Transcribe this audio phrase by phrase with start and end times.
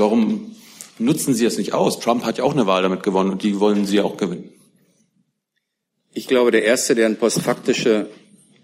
[0.00, 0.56] Warum
[0.98, 2.00] nutzen Sie es nicht aus?
[2.00, 4.50] Trump hat ja auch eine Wahl damit gewonnen und die wollen Sie auch gewinnen.
[6.14, 8.08] Ich glaube, der Erste, der eine postfaktische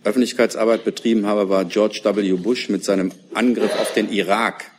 [0.03, 2.33] Öffentlichkeitsarbeit betrieben habe, war George W.
[2.33, 4.71] Bush mit seinem Angriff auf den Irak.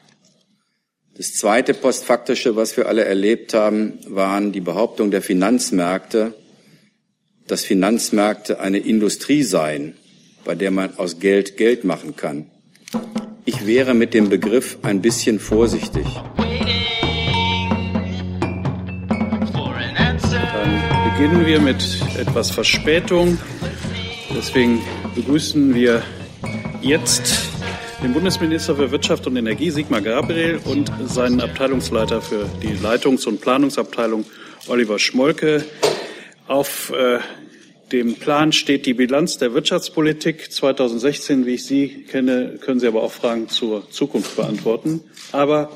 [1.15, 6.33] Das zweite postfaktische, was wir alle erlebt haben, waren die Behauptung der Finanzmärkte,
[7.45, 9.95] dass Finanzmärkte eine Industrie seien,
[10.43, 12.49] bei der man aus Geld Geld machen kann.
[13.45, 16.05] Ich wäre mit dem Begriff ein bisschen vorsichtig.
[21.17, 23.39] Beginnen wir mit etwas Verspätung.
[24.35, 24.83] Deswegen
[25.15, 26.03] begrüßen wir
[26.83, 27.39] jetzt
[28.03, 33.41] den Bundesminister für Wirtschaft und Energie, Sigmar Gabriel, und seinen Abteilungsleiter für die Leitungs- und
[33.41, 34.25] Planungsabteilung,
[34.67, 35.65] Oliver Schmolke.
[36.45, 37.17] Auf äh,
[37.91, 41.47] dem Plan steht die Bilanz der Wirtschaftspolitik 2016.
[41.47, 45.01] Wie ich Sie kenne, können Sie aber auch Fragen zur Zukunft beantworten.
[45.31, 45.71] Aber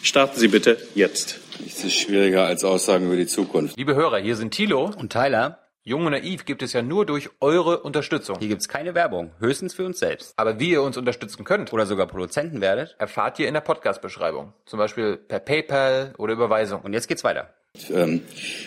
[0.00, 1.40] starten Sie bitte jetzt.
[1.60, 3.76] Nichts ist schwieriger als Aussagen über die Zukunft.
[3.76, 5.60] Liebe Hörer, hier sind Thilo und Tyler.
[5.84, 8.38] Jung und Naiv gibt es ja nur durch eure Unterstützung.
[8.40, 10.32] Hier gibt's keine Werbung, höchstens für uns selbst.
[10.36, 14.52] Aber wie ihr uns unterstützen könnt oder sogar Produzenten werdet, erfahrt ihr in der Podcast-Beschreibung.
[14.66, 16.80] Zum Beispiel per PayPal oder Überweisung.
[16.80, 17.54] Und jetzt geht's weiter.
[17.90, 18.22] Ähm,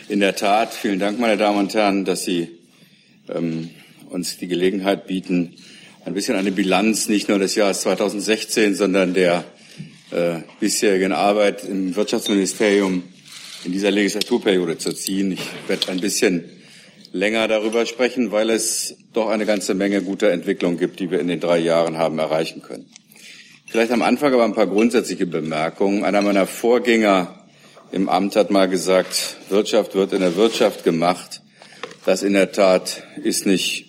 [0.08, 2.58] in der Tat, vielen Dank, meine Damen und Herren, dass Sie
[3.28, 3.70] ähm,
[4.10, 5.58] uns die Gelegenheit bieten,
[6.06, 9.44] ein bisschen eine Bilanz nicht nur des Jahres 2016, sondern der
[10.12, 13.04] äh, bisherigen Arbeit im Wirtschaftsministerium
[13.64, 15.32] in dieser Legislaturperiode zu ziehen.
[15.32, 16.46] Ich werde ein bisschen
[17.12, 21.28] länger darüber sprechen, weil es doch eine ganze Menge guter Entwicklung gibt, die wir in
[21.28, 22.86] den drei Jahren haben erreichen können.
[23.68, 26.04] Vielleicht am Anfang aber ein paar grundsätzliche Bemerkungen.
[26.04, 27.46] Einer meiner Vorgänger
[27.92, 31.42] im Amt hat mal gesagt, Wirtschaft wird in der Wirtschaft gemacht.
[32.06, 33.86] Das in der Tat ist nicht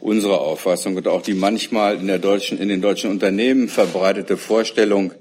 [0.00, 5.12] unsere Auffassung und auch die manchmal in, der deutschen, in den deutschen Unternehmen verbreitete Vorstellung,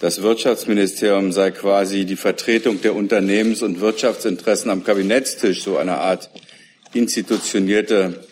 [0.00, 6.30] das Wirtschaftsministerium sei quasi die Vertretung der Unternehmens- und Wirtschaftsinteressen am Kabinettstisch, so eine Art
[6.94, 8.24] institutionierte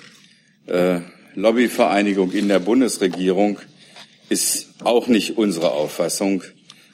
[0.67, 1.01] äh,
[1.35, 3.59] Lobbyvereinigung in der Bundesregierung
[4.31, 6.43] ist auch nicht unsere Auffassung.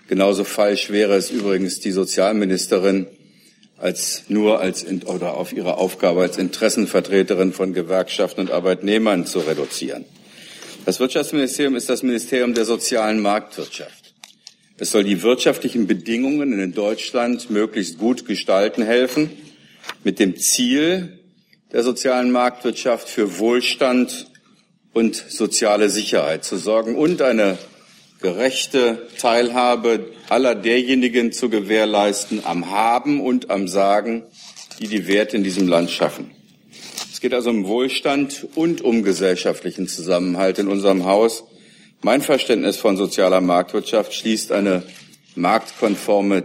[0.09, 3.07] Genauso falsch wäre es übrigens, die Sozialministerin
[3.79, 10.05] als nur als oder auf ihre Aufgabe als Interessenvertreterin von Gewerkschaften und Arbeitnehmern zu reduzieren.
[10.85, 14.04] Das Wirtschaftsministerium ist das Ministerium der sozialen Marktwirtschaft.
[14.77, 19.31] Es soll die wirtschaftlichen Bedingungen in Deutschland möglichst gut gestalten helfen,
[20.03, 21.21] mit dem Ziel,
[21.71, 24.33] der sozialen Marktwirtschaft für Wohlstand
[24.93, 27.57] und soziale Sicherheit zu sorgen und eine
[28.21, 34.25] gerechte Teilhabe aller derjenigen zu gewährleisten am Haben und am Sagen,
[34.81, 36.33] die die Werte in diesem Land schaffen.
[37.13, 41.45] Es geht also um Wohlstand und um gesellschaftlichen Zusammenhalt in unserem Haus.
[42.05, 44.83] Mein Verständnis von sozialer Marktwirtschaft schließt eine
[45.37, 46.45] marktkonforme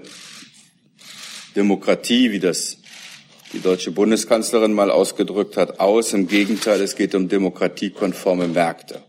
[1.53, 2.77] Demokratie, wie das
[3.51, 6.13] die deutsche Bundeskanzlerin mal ausgedrückt hat, aus.
[6.13, 9.03] Im Gegenteil, es geht um demokratiekonforme Märkte.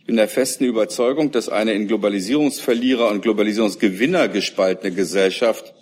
[0.00, 5.72] Ich bin der festen Überzeugung, dass eine in Globalisierungsverlierer und Globalisierungsgewinner gespaltene Gesellschaft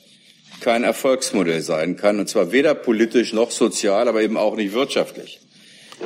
[0.61, 5.41] kein Erfolgsmodell sein kann, und zwar weder politisch noch sozial, aber eben auch nicht wirtschaftlich.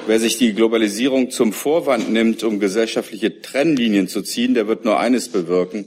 [0.07, 4.99] Wer sich die Globalisierung zum Vorwand nimmt, um gesellschaftliche Trennlinien zu ziehen, der wird nur
[4.99, 5.87] eines bewirken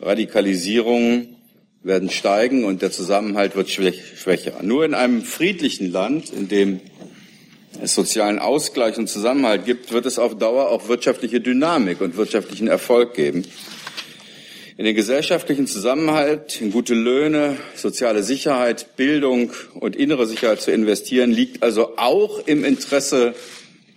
[0.00, 1.36] Radikalisierung
[1.82, 4.62] werden steigen und der Zusammenhalt wird schwächer.
[4.62, 6.80] Nur in einem friedlichen Land, in dem
[7.80, 12.68] es sozialen Ausgleich und Zusammenhalt gibt, wird es auf Dauer auch wirtschaftliche Dynamik und wirtschaftlichen
[12.68, 13.44] Erfolg geben.
[14.76, 21.30] In den gesellschaftlichen Zusammenhalt, in gute Löhne, soziale Sicherheit, Bildung und innere Sicherheit zu investieren,
[21.30, 23.34] liegt also auch im Interesse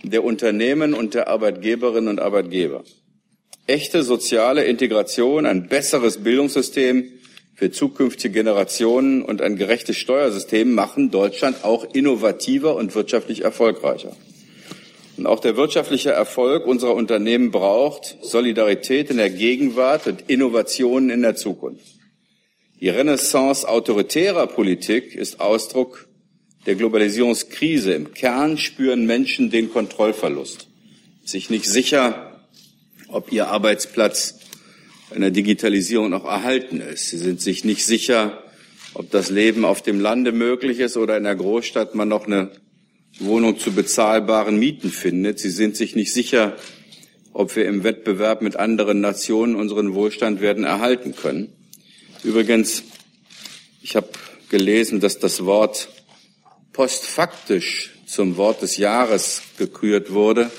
[0.03, 2.83] der Unternehmen und der Arbeitgeberinnen und Arbeitgeber.
[3.65, 7.05] Echte soziale Integration, ein besseres Bildungssystem,
[7.55, 14.15] für zukünftige Generationen und ein gerechtes Steuersystem machen Deutschland auch innovativer und wirtschaftlich erfolgreicher.
[15.17, 21.23] Und auch der wirtschaftliche Erfolg unserer Unternehmen braucht Solidarität in der Gegenwart und Innovationen in
[21.23, 21.85] der Zukunft.
[22.79, 26.07] Die Renaissance autoritärer Politik ist Ausdruck
[26.67, 27.93] der Globalisierungskrise.
[27.93, 30.67] Im Kern spüren Menschen den Kontrollverlust,
[31.25, 32.43] sich nicht sicher,
[33.07, 34.39] ob ihr Arbeitsplatz
[35.15, 37.09] in der Digitalisierung noch erhalten ist.
[37.09, 38.43] Sie sind sich nicht sicher,
[38.93, 42.51] ob das Leben auf dem Lande möglich ist oder in der Großstadt man noch eine
[43.19, 45.39] Wohnung zu bezahlbaren Mieten findet.
[45.39, 46.55] Sie sind sich nicht sicher,
[47.33, 51.49] ob wir im Wettbewerb mit anderen Nationen unseren Wohlstand werden erhalten können.
[52.23, 52.83] Übrigens,
[53.81, 54.09] ich habe
[54.49, 55.89] gelesen, dass das Wort
[56.73, 60.51] postfaktisch zum Wort des Jahres gekürt wurde.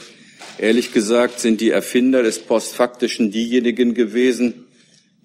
[0.59, 4.67] Ehrlich gesagt sind die Erfinder des Postfaktischen diejenigen gewesen,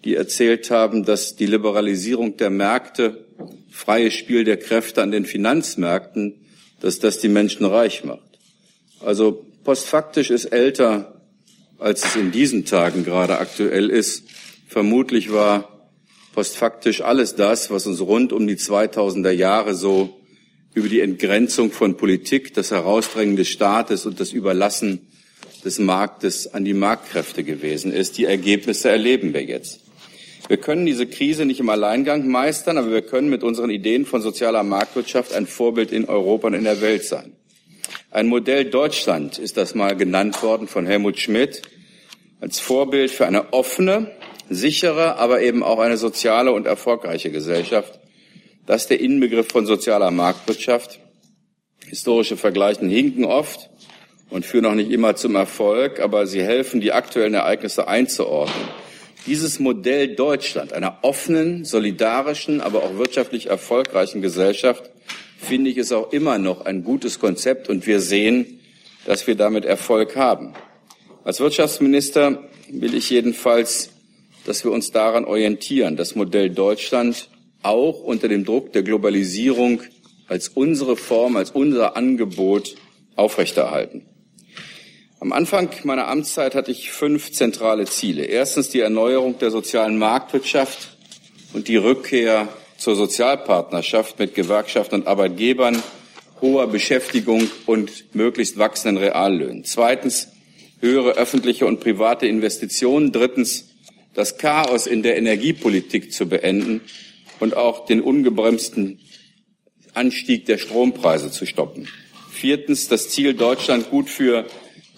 [0.06, 3.26] die erzählt haben, dass die Liberalisierung der Märkte,
[3.72, 6.43] freies Spiel der Kräfte an den Finanzmärkten,
[6.84, 8.20] dass das die Menschen reich macht.
[9.00, 11.22] Also postfaktisch ist älter,
[11.80, 14.26] als es in diesen Tagen gerade aktuell ist.
[14.68, 15.90] Vermutlich war
[16.34, 20.20] postfaktisch alles das, was uns rund um die 2000er Jahre so
[20.74, 25.08] über die Entgrenzung von Politik, das Herausdrängen des Staates und das Überlassen
[25.64, 28.18] des Marktes an die Marktkräfte gewesen ist.
[28.18, 29.83] Die Ergebnisse erleben wir jetzt.
[30.48, 34.22] Wir können diese Krise nicht im Alleingang meistern, aber wir können mit unseren Ideen von
[34.22, 37.34] sozialer Marktwirtschaft ein Vorbild in Europa und in der Welt sein.
[38.12, 41.62] Ein Modell Deutschland ist das mal genannt worden von Helmut Schmidt
[42.42, 44.12] als Vorbild für eine offene,
[44.50, 48.00] sichere, aber eben auch eine soziale und erfolgreiche Gesellschaft.
[48.66, 51.00] Das ist der Inbegriff von sozialer Marktwirtschaft.
[51.88, 53.70] Historische Vergleichen hinken oft
[54.30, 58.83] und führen auch nicht immer zum Erfolg, aber sie helfen, die aktuellen Ereignisse einzuordnen.
[59.26, 64.90] Dieses Modell Deutschland, einer offenen, solidarischen, aber auch wirtschaftlich erfolgreichen Gesellschaft,
[65.38, 68.60] finde ich, ist auch immer noch ein gutes Konzept und wir sehen,
[69.06, 70.54] dass wir damit Erfolg haben.
[71.24, 73.92] Als Wirtschaftsminister will ich jedenfalls,
[74.46, 77.30] dass wir uns daran orientieren, das Modell Deutschland
[77.62, 79.82] auch unter dem Druck der Globalisierung
[80.28, 82.76] als unsere Form, als unser Angebot
[83.16, 84.06] aufrechterhalten.
[85.24, 88.26] Am Anfang meiner Amtszeit hatte ich fünf zentrale Ziele.
[88.26, 90.98] Erstens die Erneuerung der sozialen Marktwirtschaft
[91.54, 95.82] und die Rückkehr zur Sozialpartnerschaft mit Gewerkschaften und Arbeitgebern,
[96.42, 99.64] hoher Beschäftigung und möglichst wachsenden Reallöhnen.
[99.64, 100.28] Zweitens
[100.82, 103.14] höhere öffentliche und private Investitionen.
[103.14, 103.70] Drittens
[104.14, 106.82] das Chaos in der Energiepolitik zu beenden
[107.40, 109.00] und auch den ungebremsten
[109.94, 111.88] Anstieg der Strompreise zu stoppen.
[112.30, 114.46] Viertens das Ziel, Deutschland gut für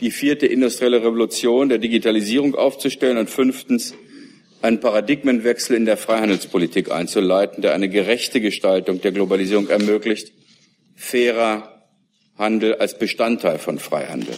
[0.02, 3.94] die vierte industrielle Revolution der Digitalisierung aufzustellen und fünftens
[4.62, 10.34] einen Paradigmenwechsel in der Freihandelspolitik einzuleiten, der eine gerechte Gestaltung der Globalisierung ermöglicht,
[10.96, 11.86] fairer
[12.38, 14.36] Handel als Bestandteil von Freihandel.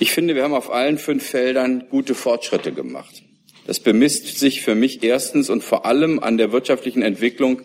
[0.00, 3.22] Ich finde, wir haben auf allen fünf Feldern gute Fortschritte gemacht.
[3.66, 7.62] Das bemisst sich für mich erstens und vor allem an der wirtschaftlichen Entwicklung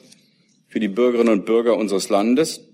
[0.67, 2.72] für die Bürgerinnen und Bürger unseres Landes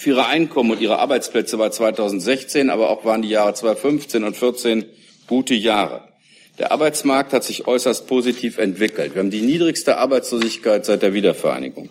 [0.00, 4.34] für ihre Einkommen und ihre Arbeitsplätze war 2016, aber auch waren die Jahre 2015 und
[4.34, 4.86] 2014
[5.26, 6.08] gute Jahre.
[6.58, 9.14] Der Arbeitsmarkt hat sich äußerst positiv entwickelt.
[9.14, 11.90] Wir haben die niedrigste Arbeitslosigkeit seit der Wiedervereinigung.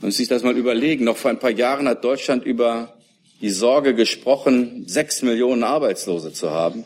[0.00, 1.04] Man muss sich das mal überlegen.
[1.04, 2.92] Noch vor ein paar Jahren hat Deutschland über
[3.40, 6.84] die Sorge gesprochen, sechs Millionen Arbeitslose zu haben.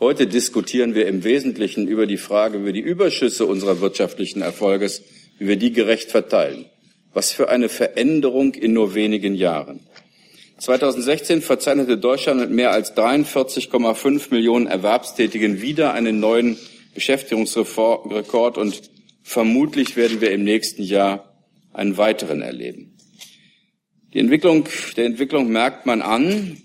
[0.00, 5.02] Heute diskutieren wir im Wesentlichen über die Frage, wie wir die Überschüsse unserer wirtschaftlichen Erfolges,
[5.38, 6.64] wie wir die gerecht verteilen.
[7.18, 9.80] Was für eine Veränderung in nur wenigen Jahren.
[10.58, 16.56] 2016 verzeichnete Deutschland mit mehr als 43,5 Millionen Erwerbstätigen wieder einen neuen
[16.94, 18.82] Beschäftigungsrekord und
[19.24, 21.34] vermutlich werden wir im nächsten Jahr
[21.72, 22.96] einen weiteren erleben.
[24.14, 26.62] Die Entwicklung, der Entwicklung merkt man an,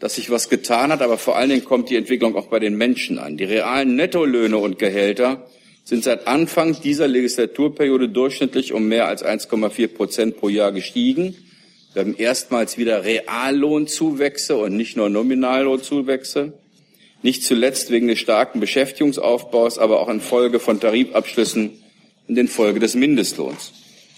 [0.00, 2.78] dass sich was getan hat, aber vor allen Dingen kommt die Entwicklung auch bei den
[2.78, 3.36] Menschen an.
[3.36, 5.46] Die realen Nettolöhne und Gehälter
[5.84, 11.36] sind seit Anfang dieser Legislaturperiode durchschnittlich um mehr als 1,4 Prozent pro Jahr gestiegen.
[11.92, 16.54] Wir haben erstmals wieder Reallohnzuwächse und nicht nur Nominallohnzuwächse.
[17.22, 21.70] Nicht zuletzt wegen des starken Beschäftigungsaufbaus, aber auch infolge von Tarifabschlüssen
[22.28, 23.72] und infolge des Mindestlohns.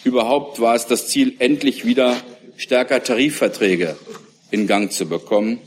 [0.05, 2.17] Überhaupt war es das Ziel, endlich wieder
[2.57, 3.97] stärker Tarifverträge
[4.51, 5.61] in Gang zu bekommen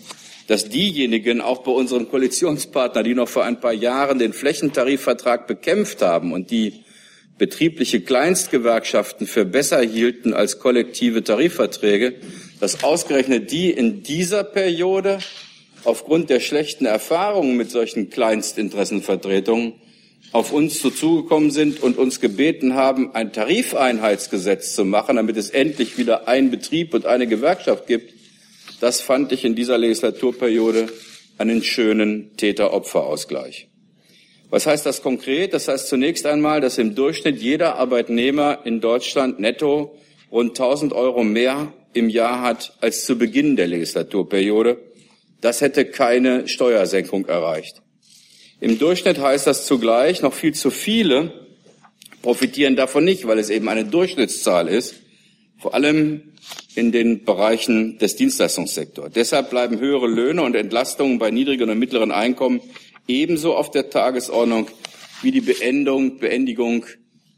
[0.50, 6.02] dass diejenigen auch bei unseren Koalitionspartnern, die noch vor ein paar Jahren den Flächentarifvertrag bekämpft
[6.02, 6.86] haben und die
[7.38, 12.16] betriebliche Kleinstgewerkschaften für besser hielten als kollektive Tarifverträge,
[12.60, 15.20] dass ausgerechnet die in dieser Periode
[15.84, 19.74] aufgrund der schlechten Erfahrungen mit solchen Kleinstinteressenvertretungen
[20.32, 26.00] auf uns zugekommen sind und uns gebeten haben, ein Tarifeinheitsgesetz zu machen, damit es endlich
[26.00, 28.19] wieder einen Betrieb und eine Gewerkschaft gibt,
[28.80, 30.90] das fand ich in dieser Legislaturperiode
[31.38, 33.68] einen schönen Täter-Opfer-Ausgleich.
[34.50, 35.54] Was heißt das konkret?
[35.54, 39.96] Das heißt zunächst einmal, dass im Durchschnitt jeder Arbeitnehmer in Deutschland netto
[40.32, 44.80] rund 1000 Euro mehr im Jahr hat als zu Beginn der Legislaturperiode.
[45.42, 47.82] Das hätte keine Steuersenkung erreicht.
[48.60, 51.48] Im Durchschnitt heißt das zugleich, noch viel zu viele
[52.22, 54.96] profitieren davon nicht, weil es eben eine Durchschnittszahl ist.
[55.58, 56.34] Vor allem
[56.76, 59.12] in den Bereichen des Dienstleistungssektors.
[59.14, 62.62] Deshalb bleiben höhere Löhne und Entlastungen bei niedrigen und mittleren Einkommen
[63.08, 64.68] ebenso auf der Tagesordnung
[65.22, 66.86] wie die Beendung, Beendigung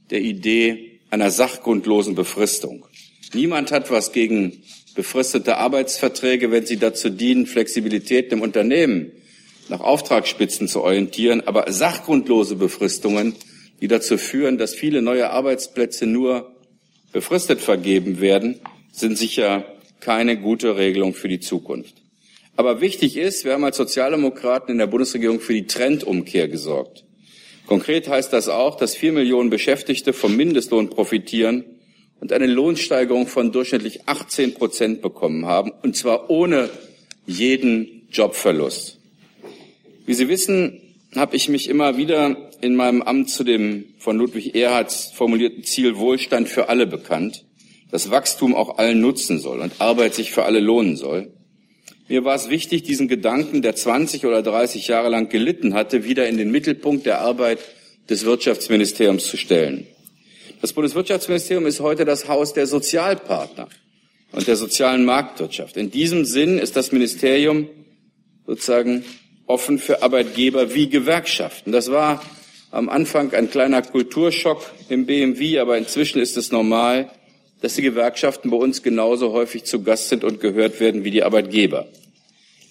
[0.09, 2.85] der Idee einer sachgrundlosen Befristung.
[3.33, 4.63] Niemand hat was gegen
[4.95, 9.11] befristete Arbeitsverträge, wenn sie dazu dienen, Flexibilität im Unternehmen
[9.69, 11.41] nach Auftragsspitzen zu orientieren.
[11.47, 13.35] Aber sachgrundlose Befristungen
[13.81, 16.55] die dazu führen, dass viele neue Arbeitsplätze nur
[17.11, 19.65] befristet vergeben werden, sind sicher
[19.99, 21.95] keine gute Regelung für die Zukunft.
[22.55, 27.05] Aber wichtig ist, wir haben als Sozialdemokraten in der Bundesregierung für die Trendumkehr gesorgt.
[27.65, 31.63] Konkret heißt das auch, dass vier Millionen Beschäftigte vom Mindestlohn profitieren
[32.19, 36.69] und eine Lohnsteigerung von durchschnittlich 18 Prozent bekommen haben, und zwar ohne
[37.25, 38.99] jeden Jobverlust.
[40.05, 40.81] Wie Sie wissen,
[41.15, 45.97] habe ich mich immer wieder in meinem Amt zu dem von Ludwig Erhards formulierten Ziel
[45.97, 47.45] Wohlstand für alle bekannt,
[47.91, 51.33] dass Wachstum auch allen nutzen soll und Arbeit sich für alle lohnen soll.
[52.07, 56.27] Mir war es wichtig, diesen Gedanken, der 20 oder 30 Jahre lang gelitten hatte, wieder
[56.27, 57.59] in den Mittelpunkt der Arbeit
[58.09, 59.87] des Wirtschaftsministeriums zu stellen.
[60.61, 63.69] Das Bundeswirtschaftsministerium ist heute das Haus der Sozialpartner
[64.31, 65.77] und der sozialen Marktwirtschaft.
[65.77, 67.69] In diesem Sinn ist das Ministerium
[68.45, 69.03] sozusagen
[69.47, 71.71] offen für Arbeitgeber wie Gewerkschaften.
[71.71, 72.21] Das war
[72.71, 77.09] am Anfang ein kleiner Kulturschock im BMW, aber inzwischen ist es normal,
[77.61, 81.23] dass die Gewerkschaften bei uns genauso häufig zu Gast sind und gehört werden wie die
[81.23, 81.87] Arbeitgeber.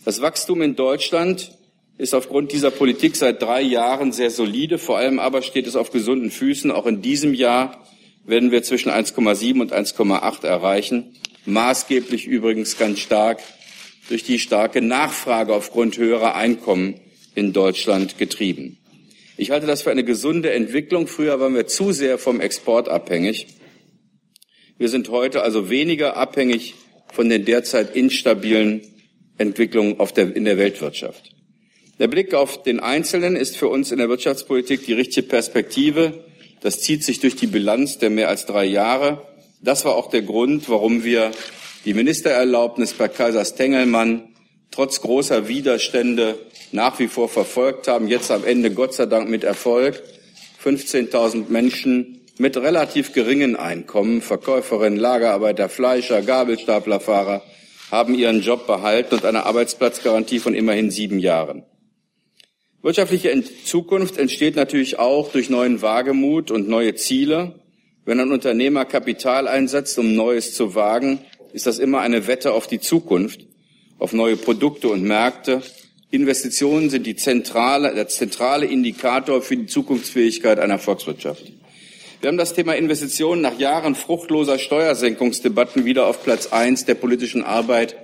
[0.04, 1.52] Das Wachstum in Deutschland
[1.96, 4.78] ist aufgrund dieser Politik seit drei Jahren sehr solide.
[4.78, 6.70] Vor allem aber steht es auf gesunden Füßen.
[6.70, 7.84] Auch in diesem Jahr
[8.24, 11.16] werden wir zwischen 1,7 und 1,8 erreichen.
[11.46, 13.40] Maßgeblich übrigens ganz stark
[14.08, 17.00] durch die starke Nachfrage aufgrund höherer Einkommen
[17.34, 18.78] in Deutschland getrieben.
[19.36, 21.06] Ich halte das für eine gesunde Entwicklung.
[21.06, 23.46] Früher waren wir zu sehr vom Export abhängig.
[24.80, 26.74] Wir sind heute also weniger abhängig
[27.12, 28.80] von den derzeit instabilen
[29.36, 31.34] Entwicklungen der, in der Weltwirtschaft.
[31.98, 36.24] Der Blick auf den Einzelnen ist für uns in der Wirtschaftspolitik die richtige Perspektive.
[36.62, 39.20] Das zieht sich durch die Bilanz der mehr als drei Jahre.
[39.60, 41.30] Das war auch der Grund, warum wir
[41.84, 44.30] die Ministererlaubnis bei Kaisers Tengelmann
[44.70, 46.38] trotz großer Widerstände
[46.72, 48.08] nach wie vor verfolgt haben.
[48.08, 50.02] Jetzt am Ende Gott sei Dank mit Erfolg.
[50.64, 57.42] 15.000 Menschen mit relativ geringen Einkommen, Verkäuferinnen, Lagerarbeiter, Fleischer, Gabelstaplerfahrer,
[57.90, 61.64] haben ihren Job behalten und eine Arbeitsplatzgarantie von immerhin sieben Jahren.
[62.80, 67.60] Wirtschaftliche Zukunft entsteht natürlich auch durch neuen Wagemut und neue Ziele.
[68.06, 71.18] Wenn ein Unternehmer Kapital einsetzt, um Neues zu wagen,
[71.52, 73.40] ist das immer eine Wette auf die Zukunft,
[73.98, 75.60] auf neue Produkte und Märkte.
[76.10, 81.52] Investitionen sind die zentrale, der zentrale Indikator für die Zukunftsfähigkeit einer Volkswirtschaft.
[82.20, 87.42] Wir haben das Thema Investitionen nach Jahren fruchtloser Steuersenkungsdebatten wieder auf Platz eins der politischen
[87.42, 87.96] Arbeit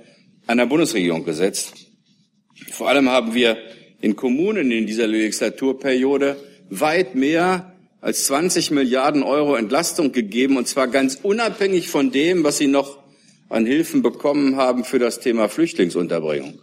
[0.47, 1.75] einer Bundesregierung gesetzt.
[2.71, 3.57] Vor allem haben wir
[4.01, 6.35] in Kommunen in dieser Legislaturperiode
[6.71, 12.57] weit mehr als 20 Milliarden Euro Entlastung gegeben, und zwar ganz unabhängig von dem, was
[12.57, 12.97] sie noch
[13.49, 16.59] an Hilfen bekommen haben für das Thema Flüchtlingsunterbringung.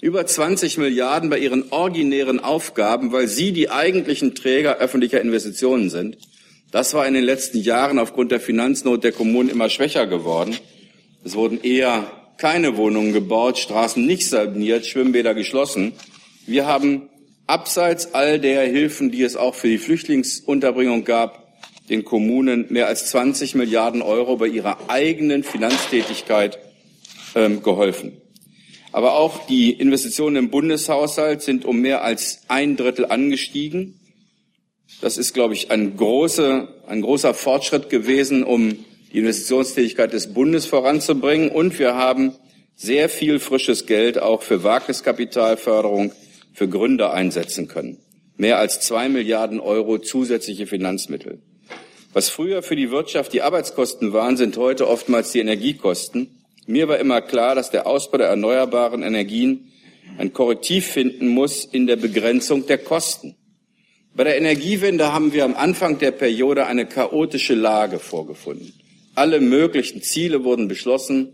[0.00, 6.18] Über 20 Milliarden bei ihren originären Aufgaben, weil sie die eigentlichen Träger öffentlicher Investitionen sind.
[6.72, 10.56] Das war in den letzten Jahren aufgrund der Finanznot der Kommunen immer schwächer geworden.
[11.22, 15.92] Es wurden eher keine Wohnungen gebaut, Straßen nicht saniert, Schwimmbäder geschlossen.
[16.46, 17.10] Wir haben
[17.46, 21.46] abseits all der Hilfen, die es auch für die Flüchtlingsunterbringung gab,
[21.90, 26.58] den Kommunen mehr als 20 Milliarden Euro bei ihrer eigenen Finanztätigkeit
[27.34, 28.16] ähm, geholfen.
[28.92, 34.00] Aber auch die Investitionen im Bundeshaushalt sind um mehr als ein Drittel angestiegen.
[35.00, 40.66] Das ist, glaube ich, ein, große, ein großer Fortschritt gewesen, um die Investitionstätigkeit des Bundes
[40.66, 41.50] voranzubringen.
[41.50, 42.34] Und wir haben
[42.76, 46.12] sehr viel frisches Geld auch für Wagniskapitalförderung
[46.52, 47.98] für Gründer einsetzen können.
[48.36, 51.40] Mehr als zwei Milliarden Euro zusätzliche Finanzmittel.
[52.12, 56.44] Was früher für die Wirtschaft die Arbeitskosten waren, sind heute oftmals die Energiekosten.
[56.66, 59.72] Mir war immer klar, dass der Ausbau der erneuerbaren Energien
[60.18, 63.34] ein Korrektiv finden muss in der Begrenzung der Kosten.
[64.14, 68.74] Bei der Energiewende haben wir am Anfang der Periode eine chaotische Lage vorgefunden.
[69.14, 71.32] Alle möglichen Ziele wurden beschlossen.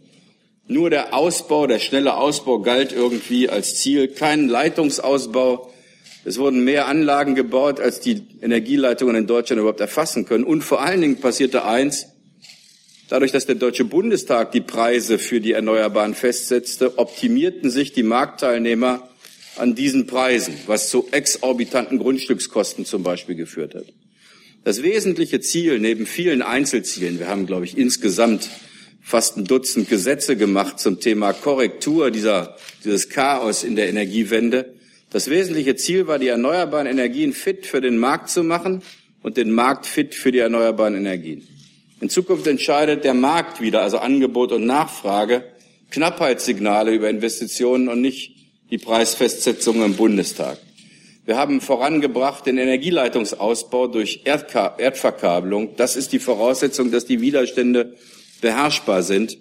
[0.69, 5.73] Nur der Ausbau, der schnelle Ausbau galt irgendwie als Ziel, kein Leitungsausbau,
[6.25, 10.45] es wurden mehr Anlagen gebaut, als die Energieleitungen in Deutschland überhaupt erfassen können.
[10.45, 12.09] Und vor allen Dingen passierte eins,
[13.09, 19.08] dadurch, dass der Deutsche Bundestag die Preise für die Erneuerbaren festsetzte, optimierten sich die Marktteilnehmer
[19.59, 23.87] an diesen Preisen, was zu exorbitanten Grundstückskosten zum Beispiel geführt hat.
[24.65, 28.50] Das wesentliche Ziel neben vielen Einzelzielen, wir haben, glaube ich, insgesamt
[29.00, 34.75] fast ein Dutzend Gesetze gemacht zum Thema Korrektur dieser, dieses Chaos in der Energiewende,
[35.11, 38.83] das wesentliche Ziel war, die erneuerbaren Energien fit für den Markt zu machen
[39.23, 41.47] und den Markt fit für die erneuerbaren Energien.
[42.00, 45.45] In Zukunft entscheidet der Markt wieder, also Angebot und Nachfrage,
[45.91, 48.38] Knappheitssignale über Investitionen und nicht
[48.71, 50.59] die Preisfestsetzung im Bundestag.
[51.25, 55.77] Wir haben vorangebracht den Energieleitungsausbau durch Erdka Erdverkabelung.
[55.77, 57.97] Das ist die Voraussetzung, dass die Widerstände
[58.41, 59.39] beherrschbar sind.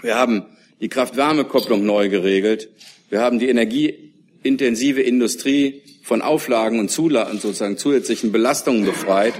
[0.00, 0.46] Wir haben
[0.80, 2.70] die Kraft-Wärme-Kopplung neu geregelt.
[3.10, 9.34] Wir haben die energieintensive Industrie von Auflagen und Zulagen, sozusagen zusätzlichen Belastungen befreit.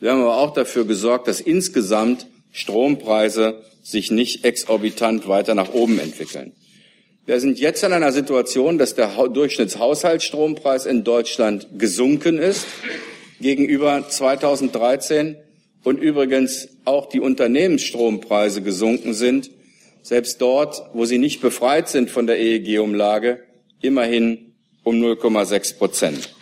[0.00, 5.98] Wir haben aber auch dafür gesorgt, dass insgesamt Strompreise sich nicht exorbitant weiter nach oben
[5.98, 6.52] entwickeln.
[7.24, 12.66] Wir sind jetzt in einer Situation, dass der Durchschnittshaushaltsstrompreis in Deutschland gesunken ist
[13.40, 15.36] gegenüber 2013
[15.84, 19.52] und übrigens auch die Unternehmensstrompreise gesunken sind,
[20.02, 23.44] selbst dort, wo sie nicht befreit sind von der EEG-Umlage,
[23.80, 26.34] immerhin um 0,6 Prozent.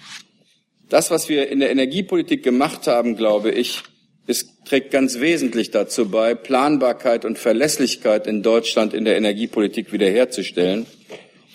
[0.88, 3.82] Das, was wir in der Energiepolitik gemacht haben, glaube ich,
[4.30, 10.86] es trägt ganz wesentlich dazu bei, Planbarkeit und Verlässlichkeit in Deutschland in der Energiepolitik wiederherzustellen.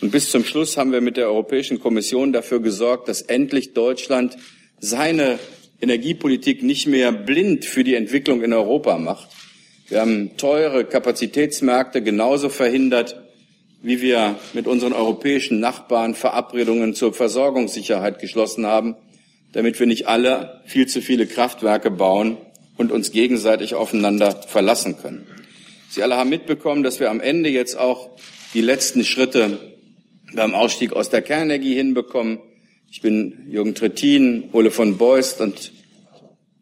[0.01, 4.35] Und bis zum Schluss haben wir mit der Europäischen Kommission dafür gesorgt, dass endlich Deutschland
[4.79, 5.39] seine
[5.81, 9.29] Energiepolitik nicht mehr blind für die Entwicklung in Europa macht.
[9.87, 13.21] Wir haben teure Kapazitätsmärkte genauso verhindert,
[13.81, 18.95] wie wir mit unseren europäischen Nachbarn Verabredungen zur Versorgungssicherheit geschlossen haben,
[19.53, 22.37] damit wir nicht alle viel zu viele Kraftwerke bauen,
[22.77, 25.27] und uns gegenseitig aufeinander verlassen können.
[25.89, 28.09] Sie alle haben mitbekommen, dass wir am Ende jetzt auch
[28.53, 29.59] die letzten Schritte
[30.33, 32.39] beim Ausstieg aus der Kernenergie hinbekommen.
[32.91, 35.71] Ich bin Jürgen Trittin, Ole von Beust und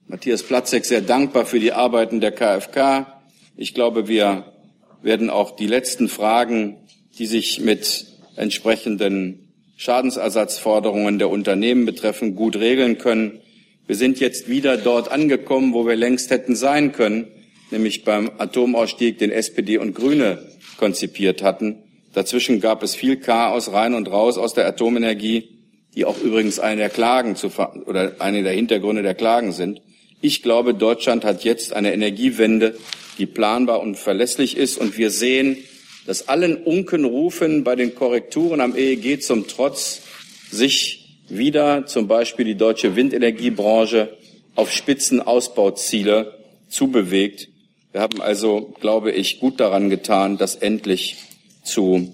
[0.08, 3.22] Matthias Platzek sehr dankbar für die Arbeiten der KfK.
[3.56, 4.54] Ich glaube, wir
[5.02, 6.78] werden auch die letzten Fragen,
[7.18, 8.06] die sich mit
[8.36, 13.40] entsprechenden Schadensersatzforderungen der Unternehmen betreffen, gut regeln können.
[13.86, 17.28] Wir sind jetzt wieder dort angekommen, wo wir längst hätten sein können,
[17.70, 21.84] nämlich beim Atomausstieg, den SPD und Grüne konzipiert hatten.
[22.14, 25.50] Dazwischen gab es viel Chaos rein und raus aus der Atomenergie,
[25.96, 27.48] die auch übrigens eine der Klagen zu,
[27.86, 29.82] oder eine der Hintergründe der Klagen sind.
[30.22, 32.78] Ich glaube, Deutschland hat jetzt eine Energiewende,
[33.18, 34.78] die planbar und verlässlich ist.
[34.78, 35.58] Und wir sehen,
[36.06, 40.02] dass allen Unkenrufen bei den Korrekturen am EEG zum Trotz
[40.50, 44.18] sich wieder zum Beispiel die deutsche Windenergiebranche
[44.56, 46.38] auf Spitzenausbauziele
[46.70, 47.50] zubewegt.
[47.92, 51.18] Wir haben also, glaube ich, gut daran getan, das endlich
[51.64, 52.12] zu,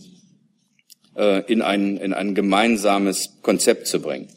[1.16, 4.28] äh, in, ein, in ein gemeinsames Konzept zu bringen.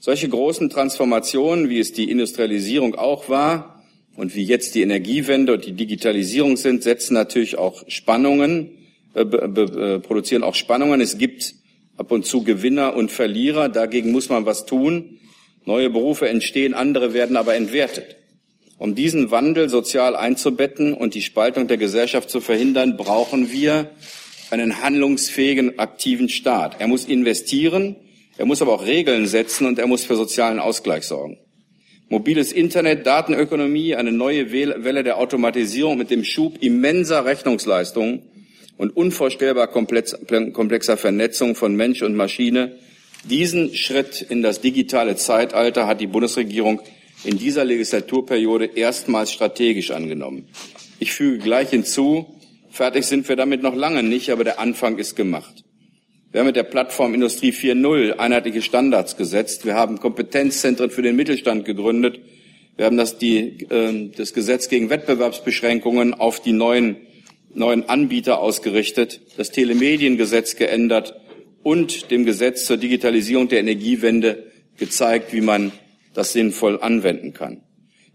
[0.00, 3.82] Solche großen Transformationen, wie es die Industrialisierung auch war
[4.16, 8.70] und wie jetzt die Energiewende und die Digitalisierung sind, setzen natürlich auch Spannungen,
[9.14, 11.00] äh, äh, produzieren auch Spannungen.
[11.00, 11.54] Es gibt
[11.96, 13.68] ab und zu Gewinner und Verlierer.
[13.68, 15.18] Dagegen muss man was tun.
[15.64, 18.16] Neue Berufe entstehen, andere werden aber entwertet.
[18.78, 23.90] Um diesen Wandel sozial einzubetten und die Spaltung der Gesellschaft zu verhindern, brauchen wir
[24.50, 26.76] einen handlungsfähigen, aktiven Staat.
[26.78, 27.96] Er muss investieren,
[28.36, 31.38] er muss aber auch Regeln setzen und er muss für sozialen Ausgleich sorgen.
[32.08, 38.22] Mobiles Internet, Datenökonomie, eine neue Welle der Automatisierung mit dem Schub immenser Rechnungsleistungen
[38.76, 42.76] und unvorstellbar komplexer Vernetzung von Mensch und Maschine.
[43.24, 46.80] Diesen Schritt in das digitale Zeitalter hat die Bundesregierung
[47.24, 50.48] in dieser Legislaturperiode erstmals strategisch angenommen.
[50.98, 52.26] Ich füge gleich hinzu,
[52.70, 55.64] fertig sind wir damit noch lange nicht, aber der Anfang ist gemacht.
[56.30, 59.64] Wir haben mit der Plattform Industrie 4.0 einheitliche Standards gesetzt.
[59.64, 62.20] Wir haben Kompetenzzentren für den Mittelstand gegründet.
[62.76, 66.96] Wir haben das, die, äh, das Gesetz gegen Wettbewerbsbeschränkungen auf die neuen
[67.56, 71.14] neuen Anbieter ausgerichtet, das Telemediengesetz geändert
[71.62, 75.72] und dem Gesetz zur Digitalisierung der Energiewende gezeigt, wie man
[76.14, 77.62] das sinnvoll anwenden kann.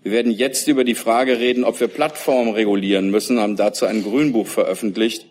[0.03, 4.03] Wir werden jetzt über die Frage reden, ob wir Plattformen regulieren müssen, haben dazu ein
[4.03, 5.27] Grünbuch veröffentlicht.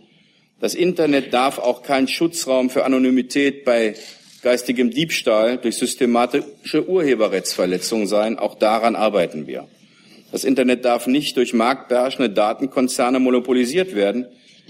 [0.61, 3.95] Das Internet darf auch kein Schutzraum für Anonymität bei
[4.43, 8.39] geistigem Diebstahl durch systematische Urheberrechtsverletzungen sein.
[8.39, 9.67] Auch daran arbeiten wir.
[10.33, 14.27] Das Internet darf nicht durch marktbeherrschende Datenkonzerne monopolisiert werden.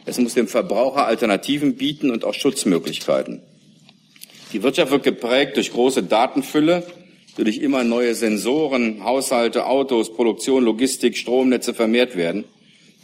[0.06, 3.42] Es muss dem Verbraucher Alternativen bieten und auch Schutzmöglichkeiten.
[4.52, 6.82] Die Wirtschaft wird geprägt durch große Datenfülle,
[7.36, 12.44] durch immer neue Sensoren, Haushalte, Autos, Produktion, Logistik, Stromnetze vermehrt werden.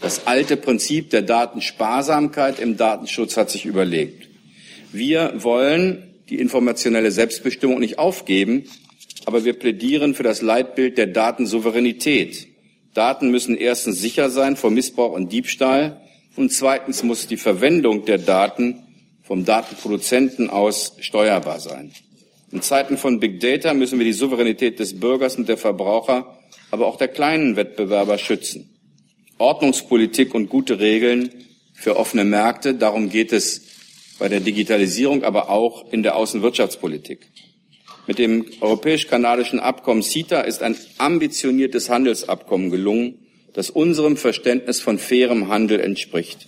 [0.00, 4.28] Das alte Prinzip der Datensparsamkeit im Datenschutz hat sich überlegt.
[4.92, 8.64] Wir wollen die informationelle Selbstbestimmung nicht aufgeben,
[9.26, 12.46] aber wir plädieren für das Leitbild der Datensouveränität.
[12.94, 16.00] Daten müssen erstens sicher sein vor Missbrauch und Diebstahl
[16.36, 18.84] und zweitens muss die Verwendung der Daten
[19.22, 21.92] vom Datenproduzenten aus steuerbar sein.
[22.52, 26.38] In Zeiten von Big Data müssen wir die Souveränität des Bürgers und der Verbraucher,
[26.70, 28.70] aber auch der kleinen Wettbewerber schützen.
[29.38, 31.30] Ordnungspolitik und gute Regeln
[31.74, 33.62] für offene Märkte, darum geht es
[34.20, 37.28] bei der Digitalisierung, aber auch in der Außenwirtschaftspolitik.
[38.06, 43.18] Mit dem europäisch-kanadischen Abkommen CETA ist ein ambitioniertes Handelsabkommen gelungen,
[43.52, 46.46] das unserem Verständnis von fairem Handel entspricht.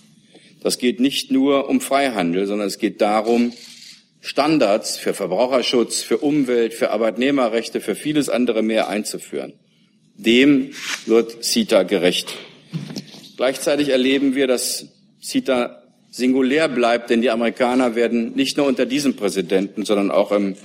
[0.61, 3.53] Das geht nicht nur um Freihandel, sondern es geht darum,
[4.21, 9.53] Standards für Verbraucherschutz, für Umwelt, für Arbeitnehmerrechte, für vieles andere mehr einzuführen.
[10.15, 10.71] Dem
[11.05, 12.35] wird CETA gerecht.
[13.37, 14.87] Gleichzeitig erleben wir, dass
[15.21, 20.55] CETA singulär bleibt, denn die Amerikaner werden nicht nur unter diesem Präsidenten, sondern auch im,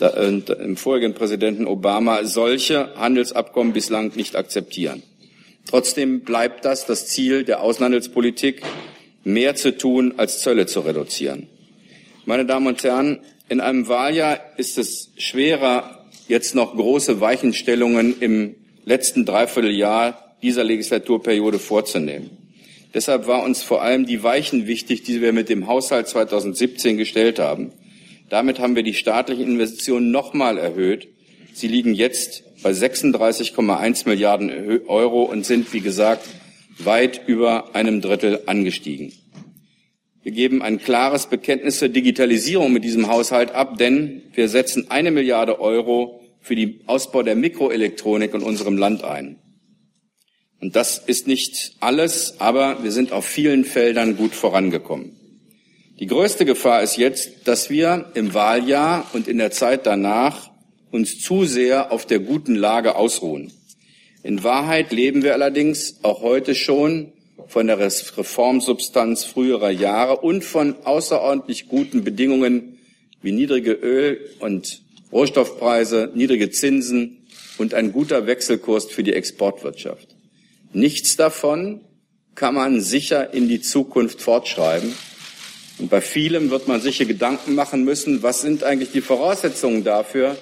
[0.00, 5.02] im vorigen Präsidenten Obama solche Handelsabkommen bislang nicht akzeptieren.
[5.68, 8.62] Trotzdem bleibt das das Ziel der Außenhandelspolitik,
[9.24, 11.48] mehr zu tun, als Zölle zu reduzieren.
[12.24, 18.54] Meine Damen und Herren, in einem Wahljahr ist es schwerer, jetzt noch große Weichenstellungen im
[18.84, 22.30] letzten Dreivierteljahr dieser Legislaturperiode vorzunehmen.
[22.94, 27.38] Deshalb war uns vor allem die Weichen wichtig, die wir mit dem Haushalt 2017 gestellt
[27.38, 27.72] haben.
[28.28, 31.08] Damit haben wir die staatlichen Investitionen nochmal erhöht.
[31.54, 34.50] Sie liegen jetzt bei 36,1 Milliarden
[34.86, 36.28] Euro und sind, wie gesagt,
[36.78, 39.12] weit über einem Drittel angestiegen.
[40.22, 45.10] Wir geben ein klares Bekenntnis zur Digitalisierung mit diesem Haushalt ab, denn wir setzen eine
[45.10, 49.38] Milliarde Euro für den Ausbau der Mikroelektronik in unserem Land ein.
[50.60, 55.17] Und das ist nicht alles, aber wir sind auf vielen Feldern gut vorangekommen.
[55.98, 60.48] Die größte Gefahr ist jetzt, dass wir im Wahljahr und in der Zeit danach
[60.92, 63.52] uns zu sehr auf der guten Lage ausruhen.
[64.22, 67.12] In Wahrheit leben wir allerdings auch heute schon
[67.48, 72.78] von der Reformsubstanz früherer Jahre und von außerordentlich guten Bedingungen
[73.20, 77.26] wie niedrige Öl- und Rohstoffpreise, niedrige Zinsen
[77.58, 80.14] und ein guter Wechselkurs für die Exportwirtschaft.
[80.72, 81.80] Nichts davon
[82.36, 84.92] kann man sicher in die Zukunft fortschreiben.
[85.78, 90.36] Und bei vielem wird man sich Gedanken machen müssen, was sind eigentlich die Voraussetzungen dafür,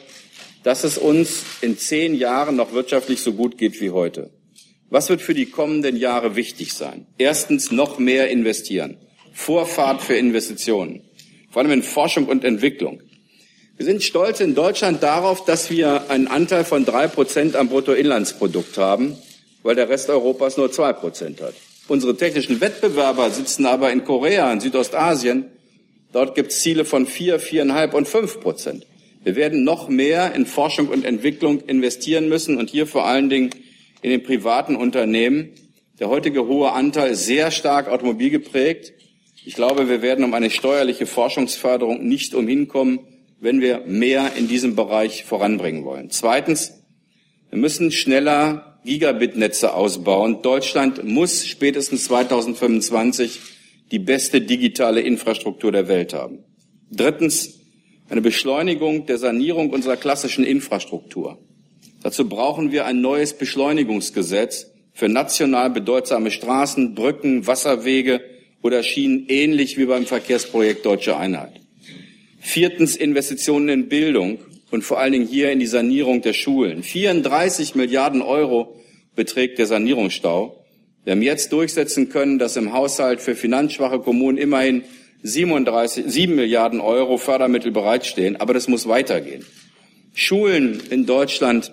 [0.62, 4.30] dass es uns in zehn Jahren noch wirtschaftlich so gut geht wie heute.
[4.88, 7.06] Was wird für die kommenden Jahre wichtig sein?
[7.18, 8.96] Erstens noch mehr investieren.
[9.32, 11.02] Vorfahrt für Investitionen.
[11.50, 13.02] Vor allem in Forschung und Entwicklung.
[13.76, 18.78] Wir sind stolz in Deutschland darauf, dass wir einen Anteil von drei Prozent am Bruttoinlandsprodukt
[18.78, 19.16] haben
[19.66, 21.54] weil der Rest Europas nur zwei Prozent hat.
[21.88, 25.46] Unsere technischen Wettbewerber sitzen aber in Korea, in Südostasien.
[26.12, 28.86] Dort gibt es Ziele von vier, viereinhalb und fünf Prozent.
[29.22, 33.50] Wir werden noch mehr in Forschung und Entwicklung investieren müssen und hier vor allen Dingen
[34.02, 35.50] in den privaten Unternehmen.
[36.00, 38.92] Der heutige hohe Anteil ist sehr stark automobilgeprägt.
[39.44, 43.00] Ich glaube, wir werden um eine steuerliche Forschungsförderung nicht umhinkommen,
[43.38, 46.10] wenn wir mehr in diesem Bereich voranbringen wollen.
[46.10, 46.82] Zweitens,
[47.50, 50.40] wir müssen schneller Gigabit-Netze ausbauen.
[50.42, 53.40] Deutschland muss spätestens 2025
[53.90, 56.44] die beste digitale Infrastruktur der Welt haben.
[56.90, 57.60] Drittens,
[58.08, 61.38] eine Beschleunigung der Sanierung unserer klassischen Infrastruktur.
[62.02, 68.20] Dazu brauchen wir ein neues Beschleunigungsgesetz für national bedeutsame Straßen, Brücken, Wasserwege
[68.62, 71.60] oder Schienen, ähnlich wie beim Verkehrsprojekt Deutsche Einheit.
[72.38, 74.38] Viertens Investitionen in Bildung
[74.76, 76.82] und vor allen Dingen hier in die Sanierung der Schulen.
[76.82, 78.78] 34 Milliarden Euro
[79.14, 80.62] beträgt der Sanierungsstau.
[81.02, 84.84] Wir haben jetzt durchsetzen können, dass im Haushalt für finanzschwache Kommunen immerhin
[85.22, 88.36] 37, 7 Milliarden Euro Fördermittel bereitstehen.
[88.36, 89.46] Aber das muss weitergehen.
[90.12, 91.72] Schulen in Deutschland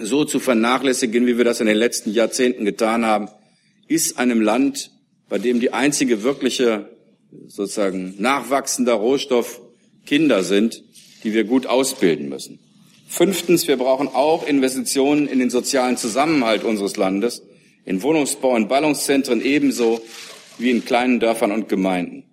[0.00, 3.28] so zu vernachlässigen, wie wir das in den letzten Jahrzehnten getan haben,
[3.86, 4.90] ist einem Land,
[5.28, 6.90] bei dem die einzige wirkliche
[7.46, 9.60] sozusagen nachwachsender Rohstoff
[10.06, 10.82] Kinder sind,
[11.24, 12.58] die wir gut ausbilden müssen.
[13.08, 17.42] Fünftens, wir brauchen auch Investitionen in den sozialen Zusammenhalt unseres Landes,
[17.84, 20.00] in Wohnungsbau und Ballungszentren ebenso
[20.58, 22.24] wie in kleinen Dörfern und Gemeinden.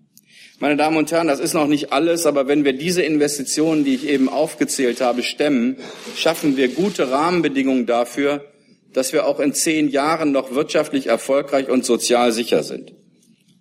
[0.60, 3.96] Meine Damen und Herren, das ist noch nicht alles, aber wenn wir diese Investitionen, die
[3.96, 5.78] ich eben aufgezählt habe, stemmen,
[6.16, 8.46] schaffen wir gute Rahmenbedingungen dafür,
[8.94, 12.94] dass wir auch in zehn Jahren noch wirtschaftlich erfolgreich und sozial sicher sind.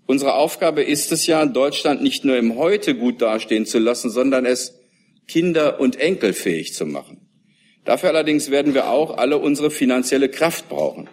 [0.06, 4.46] Unsere Aufgabe ist es ja, Deutschland nicht nur im Heute gut dastehen zu lassen, sondern
[4.46, 4.81] es
[5.28, 7.22] Kinder- und Enkelfähig zu machen.
[7.84, 11.08] Dafür allerdings werden wir auch alle unsere finanzielle Kraft brauchen.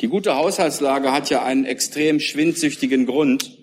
[0.00, 3.58] Die gute Haushaltslage hat ja einen extrem schwindsüchtigen Grund,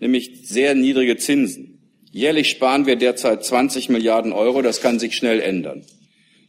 [0.00, 1.76] nämlich sehr niedrige Zinsen.
[2.12, 5.84] Jährlich sparen wir derzeit 20 Milliarden Euro, das kann sich schnell ändern.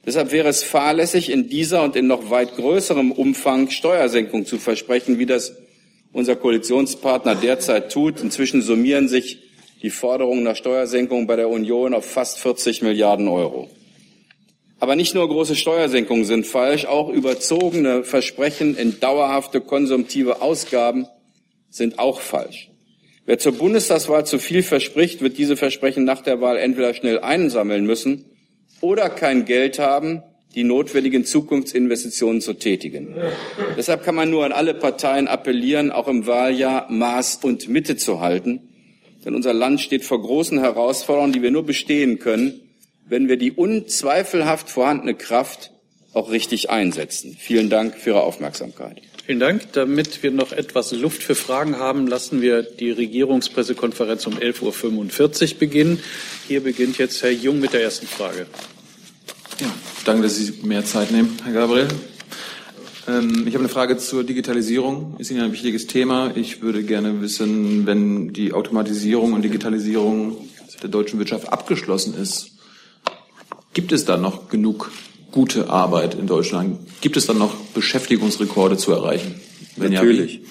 [0.05, 5.19] Deshalb wäre es fahrlässig, in dieser und in noch weit größerem Umfang Steuersenkung zu versprechen,
[5.19, 5.57] wie das
[6.13, 8.21] unser Koalitionspartner derzeit tut.
[8.21, 9.39] Inzwischen summieren sich
[9.81, 13.69] die Forderungen nach Steuersenkungen bei der Union auf fast 40 Milliarden Euro.
[14.79, 21.07] Aber nicht nur große Steuersenkungen sind falsch, auch überzogene Versprechen in dauerhafte konsumtive Ausgaben
[21.69, 22.69] sind auch falsch.
[23.25, 27.85] Wer zur Bundestagswahl zu viel verspricht, wird diese Versprechen nach der Wahl entweder schnell einsammeln
[27.85, 28.25] müssen
[28.79, 30.23] oder kein Geld haben,
[30.55, 33.15] die notwendigen Zukunftsinvestitionen zu tätigen.
[33.75, 38.21] Deshalb kann man nur an alle Parteien appellieren, auch im Wahljahr Maß und Mitte zu
[38.21, 38.66] halten.
[39.27, 42.61] Denn unser Land steht vor großen Herausforderungen, die wir nur bestehen können,
[43.09, 45.71] wenn wir die unzweifelhaft vorhandene Kraft
[46.13, 47.35] auch richtig einsetzen.
[47.37, 49.01] Vielen Dank für Ihre Aufmerksamkeit.
[49.25, 49.73] Vielen Dank.
[49.73, 55.59] Damit wir noch etwas Luft für Fragen haben, lassen wir die Regierungspressekonferenz um 11.45 Uhr
[55.59, 55.99] beginnen.
[56.47, 58.47] Hier beginnt jetzt Herr Jung mit der ersten Frage.
[59.59, 59.73] Ja,
[60.05, 61.89] danke, dass Sie mehr Zeit nehmen, Herr Gabriel.
[63.07, 65.15] Ähm, ich habe eine Frage zur Digitalisierung.
[65.17, 66.31] Ist Ihnen ein wichtiges Thema.
[66.35, 70.37] Ich würde gerne wissen, wenn die Automatisierung und Digitalisierung
[70.81, 72.51] der deutschen Wirtschaft abgeschlossen ist,
[73.73, 74.91] gibt es da noch genug
[75.31, 76.79] gute Arbeit in Deutschland?
[77.01, 79.39] Gibt es dann noch Beschäftigungsrekorde zu erreichen?
[79.75, 80.35] Wenn Natürlich.
[80.35, 80.41] Ja,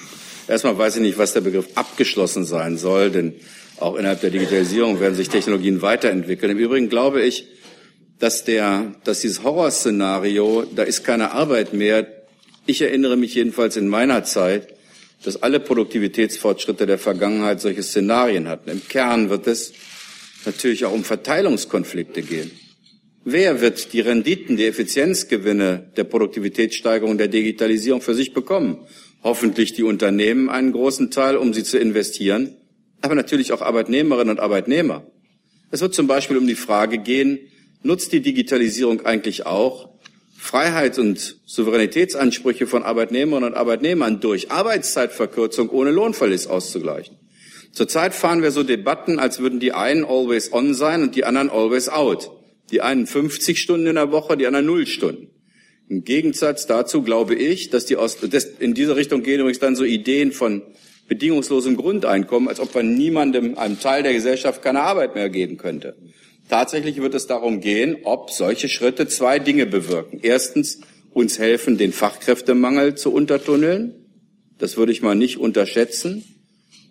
[0.48, 3.34] Erstmal weiß ich nicht, was der Begriff abgeschlossen sein soll, denn
[3.78, 6.52] auch innerhalb der Digitalisierung werden sich Technologien weiterentwickeln.
[6.52, 7.46] Im Übrigen glaube ich,
[8.18, 12.06] dass der, dass dieses Horrorszenario, da ist keine Arbeit mehr.
[12.68, 14.74] Ich erinnere mich jedenfalls in meiner Zeit,
[15.22, 18.70] dass alle Produktivitätsfortschritte der Vergangenheit solche Szenarien hatten.
[18.70, 19.72] Im Kern wird es
[20.44, 22.50] natürlich auch um Verteilungskonflikte gehen.
[23.24, 28.78] Wer wird die Renditen, die Effizienzgewinne der Produktivitätssteigerung der Digitalisierung für sich bekommen?
[29.22, 32.56] Hoffentlich die Unternehmen einen großen Teil, um sie zu investieren,
[33.00, 35.06] aber natürlich auch Arbeitnehmerinnen und Arbeitnehmer.
[35.70, 37.38] Es wird zum Beispiel um die Frage gehen,
[37.82, 39.95] nutzt die Digitalisierung eigentlich auch
[40.38, 47.16] Freiheit und Souveränitätsansprüche von Arbeitnehmerinnen und Arbeitnehmern durch Arbeitszeitverkürzung ohne Lohnverlust auszugleichen.
[47.72, 51.50] Zurzeit fahren wir so Debatten, als würden die einen always on sein und die anderen
[51.50, 52.30] always out.
[52.70, 55.28] Die einen 50 Stunden in der Woche, die anderen 0 Stunden.
[55.88, 59.76] Im Gegensatz dazu glaube ich, dass die aus, das, in diese Richtung gehen übrigens dann
[59.76, 60.62] so Ideen von
[61.06, 65.96] bedingungslosem Grundeinkommen, als ob man niemandem, einem Teil der Gesellschaft keine Arbeit mehr geben könnte.
[66.48, 70.20] Tatsächlich wird es darum gehen, ob solche Schritte zwei Dinge bewirken.
[70.22, 70.80] Erstens,
[71.12, 73.94] uns helfen, den Fachkräftemangel zu untertunneln.
[74.58, 76.24] Das würde ich mal nicht unterschätzen.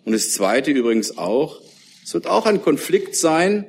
[0.04, 1.60] Und das Zweite übrigens auch,
[2.04, 3.66] es wird auch ein Konflikt sein,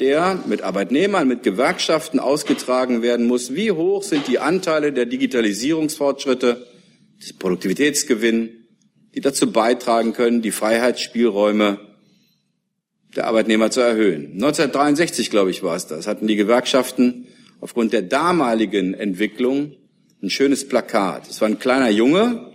[0.00, 3.54] der mit Arbeitnehmern, mit Gewerkschaften ausgetragen werden muss.
[3.54, 6.66] Wie hoch sind die Anteile der Digitalisierungsfortschritte,
[7.20, 8.66] des Produktivitätsgewinn,
[9.14, 11.78] die dazu beitragen können, die Freiheitsspielräume
[13.16, 14.32] der Arbeitnehmer zu erhöhen.
[14.34, 17.26] 1963, glaube ich, war es das, hatten die Gewerkschaften
[17.60, 19.76] aufgrund der damaligen Entwicklung
[20.22, 21.28] ein schönes Plakat.
[21.28, 22.54] Es war ein kleiner Junge,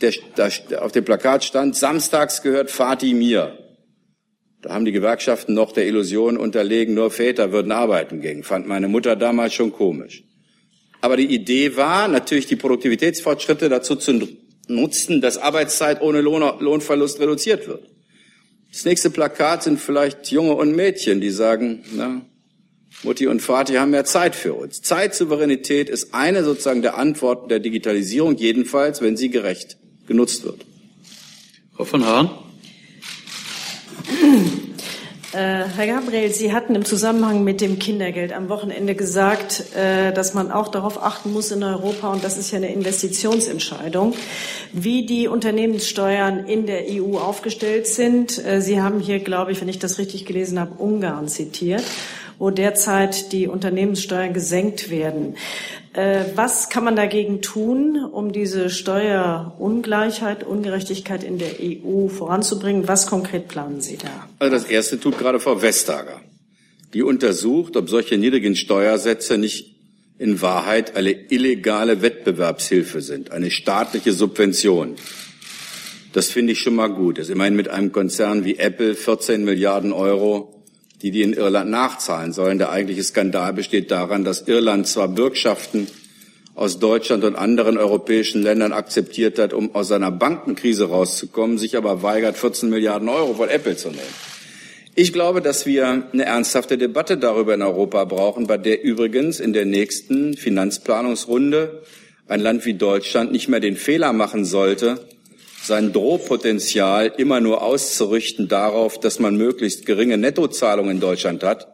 [0.00, 3.58] der, der auf dem Plakat stand, samstags gehört Fatih mir.
[4.62, 8.42] Da haben die Gewerkschaften noch der Illusion unterlegen, nur Väter würden arbeiten gehen.
[8.42, 10.24] Fand meine Mutter damals schon komisch.
[11.00, 14.28] Aber die Idee war, natürlich die Produktivitätsfortschritte dazu zu
[14.66, 17.95] nutzen, dass Arbeitszeit ohne Lohn, Lohnverlust reduziert wird.
[18.76, 22.20] Das nächste Plakat sind vielleicht Junge und Mädchen, die sagen, na,
[23.04, 24.82] Mutti und Vati haben mehr Zeit für uns.
[24.82, 30.66] Zeitsouveränität ist eine sozusagen der Antworten der Digitalisierung, jedenfalls, wenn sie gerecht genutzt wird.
[31.74, 32.28] Frau von Hahn.
[35.32, 40.34] Äh, Herr Gabriel, Sie hatten im Zusammenhang mit dem Kindergeld am Wochenende gesagt, äh, dass
[40.34, 44.14] man auch darauf achten muss in Europa, und das ist ja eine Investitionsentscheidung,
[44.72, 48.44] wie die Unternehmenssteuern in der EU aufgestellt sind.
[48.44, 51.82] Äh, Sie haben hier, glaube ich, wenn ich das richtig gelesen habe, Ungarn zitiert
[52.38, 55.36] wo derzeit die Unternehmenssteuern gesenkt werden.
[55.92, 62.86] Äh, was kann man dagegen tun, um diese Steuerungleichheit, Ungerechtigkeit in der EU voranzubringen?
[62.86, 64.28] Was konkret planen Sie da?
[64.38, 66.20] Also das Erste tut gerade Frau Vestager.
[66.92, 69.74] Die untersucht, ob solche niedrigen Steuersätze nicht
[70.18, 74.96] in Wahrheit eine illegale Wettbewerbshilfe sind, eine staatliche Subvention.
[76.12, 77.18] Das finde ich schon mal gut.
[77.18, 80.55] Das ist immerhin mit einem Konzern wie Apple 14 Milliarden Euro
[81.02, 82.58] die die in Irland nachzahlen sollen.
[82.58, 85.88] Der eigentliche Skandal besteht daran, dass Irland zwar Bürgschaften
[86.54, 92.02] aus Deutschland und anderen europäischen Ländern akzeptiert hat, um aus seiner Bankenkrise rauszukommen, sich aber
[92.02, 94.00] weigert, 14 Milliarden Euro von Apple zu nehmen.
[94.94, 99.52] Ich glaube, dass wir eine ernsthafte Debatte darüber in Europa brauchen, bei der übrigens in
[99.52, 101.82] der nächsten Finanzplanungsrunde
[102.26, 105.06] ein Land wie Deutschland nicht mehr den Fehler machen sollte,
[105.66, 111.66] sein Drohpotenzial immer nur auszurichten darauf, dass man möglichst geringe Nettozahlungen in Deutschland hat.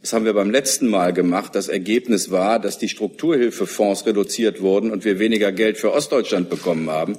[0.00, 1.54] Das haben wir beim letzten Mal gemacht.
[1.54, 6.90] Das Ergebnis war, dass die Strukturhilfefonds reduziert wurden und wir weniger Geld für Ostdeutschland bekommen
[6.90, 7.16] haben.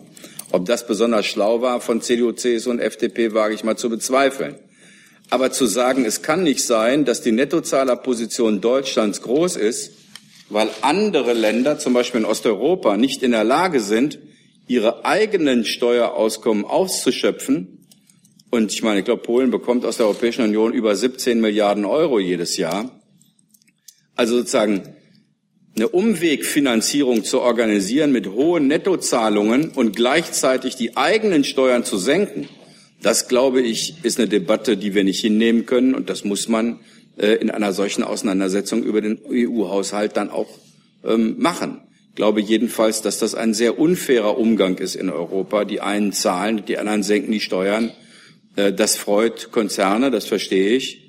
[0.51, 4.55] Ob das besonders schlau war von CDU, CSU und FDP, wage ich mal zu bezweifeln.
[5.29, 9.91] Aber zu sagen, es kann nicht sein, dass die Nettozahlerposition Deutschlands groß ist,
[10.49, 14.19] weil andere Länder, zum Beispiel in Osteuropa, nicht in der Lage sind,
[14.67, 17.85] ihre eigenen Steuerauskommen auszuschöpfen.
[18.49, 22.19] Und ich meine, ich glaube, Polen bekommt aus der Europäischen Union über 17 Milliarden Euro
[22.19, 23.01] jedes Jahr.
[24.15, 24.95] Also sozusagen
[25.75, 32.47] eine Umwegfinanzierung zu organisieren mit hohen Nettozahlungen und gleichzeitig die eigenen Steuern zu senken,
[33.01, 36.79] das glaube ich, ist eine Debatte, die wir nicht hinnehmen können und das muss man
[37.17, 40.47] äh, in einer solchen Auseinandersetzung über den EU-Haushalt dann auch
[41.03, 41.81] ähm, machen.
[42.13, 45.65] Ich glaube jedenfalls, dass das ein sehr unfairer Umgang ist in Europa.
[45.65, 47.91] Die einen zahlen, die anderen senken die Steuern.
[48.55, 51.02] Äh, das freut Konzerne, das verstehe ich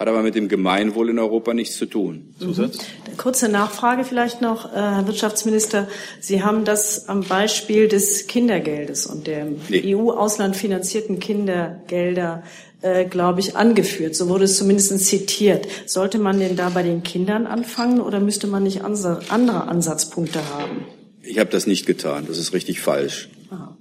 [0.00, 2.34] hat aber mit dem Gemeinwohl in Europa nichts zu tun.
[2.38, 2.78] Zusatz?
[2.78, 3.16] Mhm.
[3.18, 5.88] Kurze Nachfrage vielleicht noch, äh, Herr Wirtschaftsminister.
[6.20, 9.94] Sie haben das am Beispiel des Kindergeldes und der nee.
[9.94, 12.42] EU-Ausland finanzierten Kindergelder
[12.80, 14.16] äh, glaube ich, angeführt.
[14.16, 15.68] So wurde es zumindest zitiert.
[15.84, 20.86] Sollte man denn da bei den Kindern anfangen oder müsste man nicht andere Ansatzpunkte haben?
[21.22, 22.24] Ich habe das nicht getan.
[22.26, 23.28] Das ist richtig falsch.
[23.50, 23.76] Aha.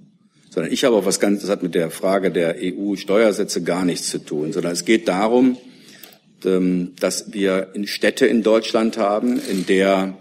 [0.50, 4.10] Sondern ich habe auch was ganz, das hat mit der Frage der EU-Steuersätze gar nichts
[4.10, 5.56] zu tun, sondern es geht darum,
[6.46, 10.18] ähm, dass wir in Städte in Deutschland haben, in der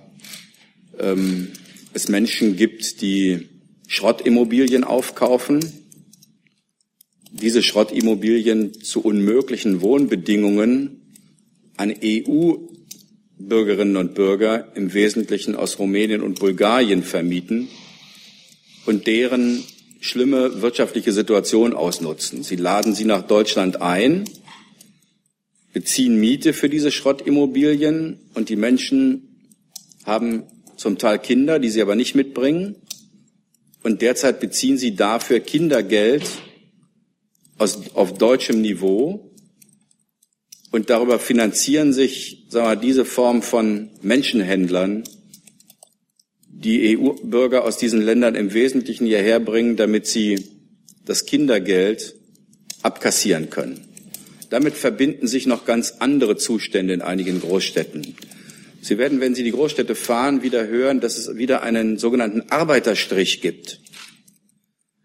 [0.99, 1.49] ähm,
[1.93, 3.49] es Menschen gibt, die
[3.87, 5.61] Schrottimmobilien aufkaufen,
[7.33, 11.03] diese Schrottimmobilien zu unmöglichen Wohnbedingungen
[11.77, 17.69] an EU-Bürgerinnen und Bürger im Wesentlichen aus Rumänien und Bulgarien vermieten
[18.87, 19.65] und deren
[20.01, 22.43] schlimme wirtschaftliche Situation ausnutzen.
[22.43, 24.25] Sie laden sie nach Deutschland ein,
[25.79, 29.29] beziehen Miete für diese Schrottimmobilien und die Menschen
[30.05, 30.43] haben
[30.77, 32.75] zum Teil Kinder, die sie aber nicht mitbringen.
[33.85, 36.25] Und derzeit beziehen sie dafür Kindergeld
[37.59, 39.31] aus, auf deutschem Niveau.
[40.73, 45.05] Und darüber finanzieren sich sagen wir, diese Form von Menschenhändlern,
[46.49, 50.45] die EU-Bürger aus diesen Ländern im Wesentlichen hierher bringen, damit sie
[51.05, 52.17] das Kindergeld
[52.83, 53.88] abkassieren können.
[54.51, 58.15] Damit verbinden sich noch ganz andere Zustände in einigen Großstädten.
[58.81, 63.41] Sie werden, wenn Sie die Großstädte fahren, wieder hören, dass es wieder einen sogenannten Arbeiterstrich
[63.41, 63.81] gibt.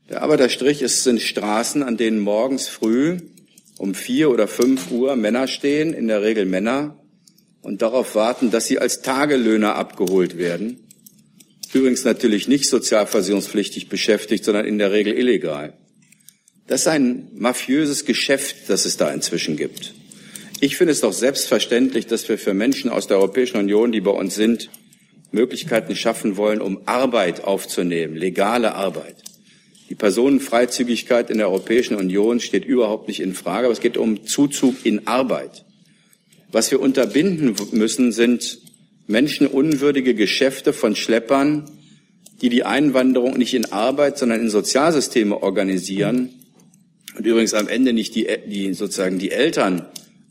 [0.09, 3.17] Der Arbeiterstrich ist, sind Straßen, an denen morgens früh
[3.77, 6.99] um vier oder fünf Uhr Männer stehen, in der Regel Männer,
[7.61, 10.87] und darauf warten, dass sie als Tagelöhner abgeholt werden.
[11.73, 15.73] Übrigens natürlich nicht sozialversicherungspflichtig beschäftigt, sondern in der Regel illegal.
[16.67, 19.93] Das ist ein mafiöses Geschäft, das es da inzwischen gibt.
[20.61, 24.11] Ich finde es doch selbstverständlich, dass wir für Menschen aus der Europäischen Union, die bei
[24.11, 24.69] uns sind,
[25.31, 29.15] Möglichkeiten schaffen wollen, um Arbeit aufzunehmen, legale Arbeit.
[29.89, 34.25] Die Personenfreizügigkeit in der Europäischen Union steht überhaupt nicht in Frage, aber es geht um
[34.25, 35.65] Zuzug in Arbeit.
[36.51, 38.59] Was wir unterbinden müssen, sind
[39.07, 41.69] menschenunwürdige Geschäfte von Schleppern,
[42.41, 46.42] die die Einwanderung nicht in Arbeit, sondern in Sozialsysteme organisieren
[47.17, 49.85] und übrigens am Ende nicht die, die sozusagen die Eltern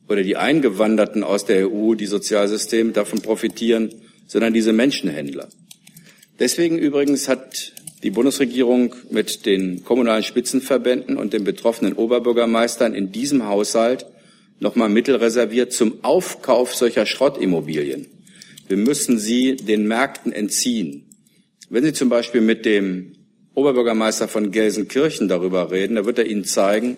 [0.08, 3.94] oder die Eingewanderten aus der EU, die Sozialsysteme davon profitieren,
[4.26, 5.48] sondern diese Menschenhändler.
[6.38, 13.46] Deswegen übrigens hat die Bundesregierung mit den kommunalen Spitzenverbänden und den betroffenen Oberbürgermeistern in diesem
[13.46, 14.06] Haushalt
[14.58, 18.06] nochmal Mittel reserviert zum Aufkauf solcher Schrottimmobilien.
[18.68, 21.04] Wir müssen sie den Märkten entziehen.
[21.68, 23.12] Wenn Sie zum Beispiel mit dem
[23.54, 26.96] Oberbürgermeister von Gelsenkirchen darüber reden, da wird er Ihnen zeigen,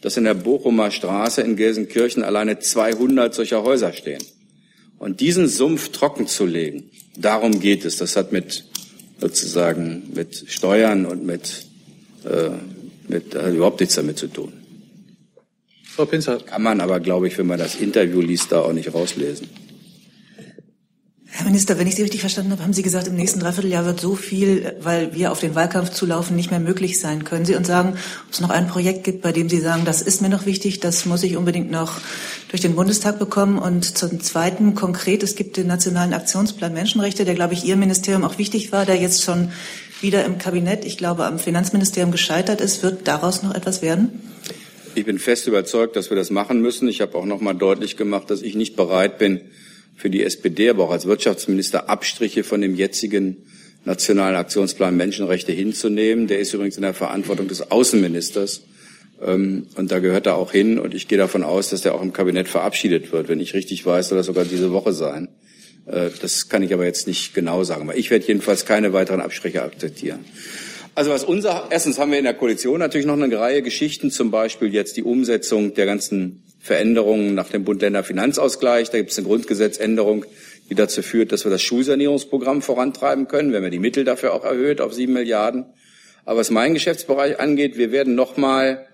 [0.00, 4.22] dass in der Bochumer Straße in Gelsenkirchen alleine 200 solcher Häuser stehen.
[4.98, 7.96] Und diesen Sumpf trocken zu legen, darum geht es.
[7.96, 8.64] Das hat mit
[9.18, 11.66] sozusagen mit Steuern und mit,
[12.24, 12.50] äh,
[13.08, 14.52] mit äh, überhaupt nichts damit zu tun.
[15.82, 16.38] Frau Pinzer.
[16.38, 19.48] Kann man aber, glaube ich, wenn man das Interview liest, da auch nicht rauslesen.
[21.36, 24.00] Herr Minister, wenn ich Sie richtig verstanden habe, haben Sie gesagt, im nächsten Dreivierteljahr wird
[24.00, 27.24] so viel, weil wir auf den Wahlkampf zulaufen, nicht mehr möglich sein.
[27.24, 30.00] Können Sie uns sagen, ob es noch ein Projekt gibt, bei dem Sie sagen, das
[30.00, 32.00] ist mir noch wichtig, das muss ich unbedingt noch
[32.48, 33.58] durch den Bundestag bekommen?
[33.58, 38.24] Und zum Zweiten konkret, es gibt den Nationalen Aktionsplan Menschenrechte, der, glaube ich, Ihr Ministerium
[38.24, 39.50] auch wichtig war, der jetzt schon
[40.00, 42.82] wieder im Kabinett, ich glaube, am Finanzministerium gescheitert ist.
[42.82, 44.22] Wird daraus noch etwas werden?
[44.94, 46.88] Ich bin fest überzeugt, dass wir das machen müssen.
[46.88, 49.42] Ich habe auch noch mal deutlich gemacht, dass ich nicht bereit bin,
[49.96, 53.38] für die SPD, aber auch als Wirtschaftsminister Abstriche von dem jetzigen
[53.84, 56.26] Nationalen Aktionsplan Menschenrechte hinzunehmen.
[56.26, 58.62] Der ist übrigens in der Verantwortung des Außenministers.
[59.22, 60.78] Ähm, und da gehört er auch hin.
[60.78, 63.28] Und ich gehe davon aus, dass der auch im Kabinett verabschiedet wird.
[63.28, 65.28] Wenn ich richtig weiß, soll das sogar diese Woche sein.
[65.86, 67.82] Äh, das kann ich aber jetzt nicht genau sagen.
[67.82, 70.24] Aber ich werde jedenfalls keine weiteren Abstriche akzeptieren.
[70.96, 74.30] Also was unser, erstens haben wir in der Koalition natürlich noch eine Reihe Geschichten, zum
[74.30, 78.90] Beispiel jetzt die Umsetzung der ganzen Veränderungen nach dem Bund-Länder-Finanzausgleich.
[78.90, 80.24] Da gibt es eine Grundgesetzänderung,
[80.68, 83.50] die dazu führt, dass wir das Schulsanierungsprogramm vorantreiben können.
[83.50, 85.66] Wir haben ja die Mittel dafür auch erhöht auf sieben Milliarden.
[86.24, 88.86] Aber was meinen Geschäftsbereich angeht, wir werden nochmal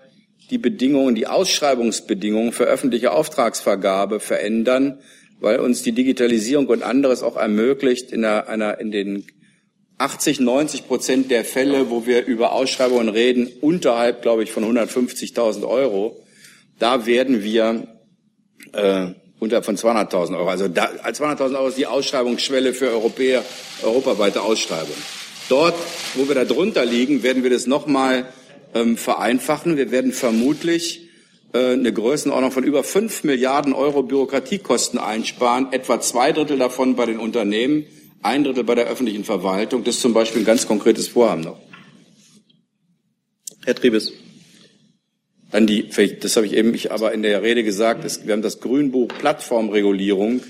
[0.51, 4.99] die Bedingungen, die Ausschreibungsbedingungen für öffentliche Auftragsvergabe verändern,
[5.39, 9.25] weil uns die Digitalisierung und anderes auch ermöglicht, in, einer, einer, in den
[9.97, 15.67] 80, 90 Prozent der Fälle, wo wir über Ausschreibungen reden, unterhalb, glaube ich, von 150.000
[15.67, 16.22] Euro,
[16.79, 17.87] da werden wir
[18.73, 19.07] äh,
[19.39, 20.49] unterhalb von 200.000 Euro.
[20.49, 23.43] Also 200.000 Euro ist die Ausschreibungsschwelle für Europäer,
[23.83, 24.95] europaweite Ausschreibung.
[25.49, 25.75] Dort,
[26.15, 28.25] wo wir da drunter liegen, werden wir das nochmal
[28.73, 29.77] ähm, vereinfachen.
[29.77, 31.09] Wir werden vermutlich
[31.53, 37.05] äh, eine Größenordnung von über 5 Milliarden Euro Bürokratiekosten einsparen, etwa zwei Drittel davon bei
[37.05, 37.85] den Unternehmen,
[38.21, 39.83] ein Drittel bei der öffentlichen Verwaltung.
[39.83, 41.59] Das ist zum Beispiel ein ganz konkretes Vorhaben noch.
[43.65, 44.11] Herr Triebes.
[45.53, 45.87] Dann die,
[46.19, 49.07] das habe ich eben ich aber in der Rede gesagt, ist, wir haben das Grünbuch
[49.19, 50.41] Plattformregulierung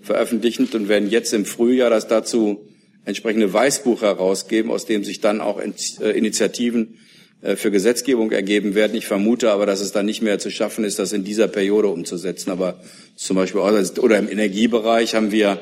[0.00, 2.64] veröffentlicht und werden jetzt im Frühjahr das dazu
[3.04, 7.00] entsprechende Weißbuch herausgeben, aus dem sich dann auch äh, Initiativen
[7.42, 8.96] äh, für Gesetzgebung ergeben werden.
[8.96, 11.88] Ich vermute aber, dass es dann nicht mehr zu schaffen ist, das in dieser Periode
[11.88, 12.52] umzusetzen.
[12.52, 12.78] Aber
[13.16, 15.58] zum Beispiel oder im Energiebereich haben wir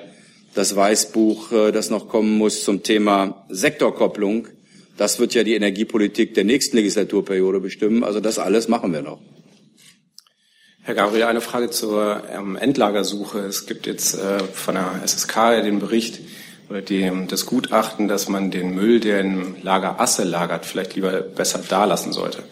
[0.55, 4.49] das Weißbuch, äh, das noch kommen muss zum Thema Sektorkopplung
[4.97, 8.05] das wird ja die Energiepolitik der nächsten Legislaturperiode bestimmen.
[8.05, 9.21] Also das alles machen wir noch.
[10.85, 13.39] Herr Gabriel, eine Frage zur ähm, Endlagersuche.
[13.39, 16.21] Es gibt jetzt äh, von der SSK den Bericht
[16.69, 21.13] oder die, das Gutachten, dass man den Müll, der im Lager Asse lagert, vielleicht lieber
[21.21, 22.43] besser dalassen sollte.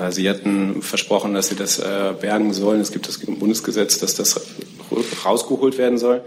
[0.00, 2.80] Äh, Sie hatten versprochen, dass Sie das äh, bergen sollen.
[2.80, 4.40] Es gibt das Bundesgesetz, dass das
[5.24, 6.22] rausgeholt werden soll.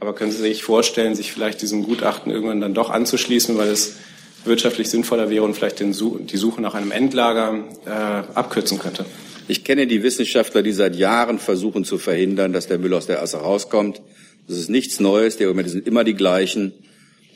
[0.00, 3.96] Aber können Sie sich vorstellen, sich vielleicht diesem Gutachten irgendwann dann doch anzuschließen, weil es
[4.44, 9.04] wirtschaftlich sinnvoller wäre und vielleicht den, die Suche nach einem Endlager äh, abkürzen könnte.
[9.48, 13.22] Ich kenne die Wissenschaftler, die seit Jahren versuchen zu verhindern, dass der Müll aus der
[13.22, 14.02] Asse rauskommt.
[14.46, 16.72] Das ist nichts Neues, die Argumente sind immer die gleichen.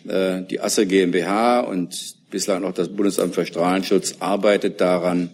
[0.07, 5.31] Äh, die Asse GmbH und bislang auch das Bundesamt für Strahlenschutz arbeitet daran,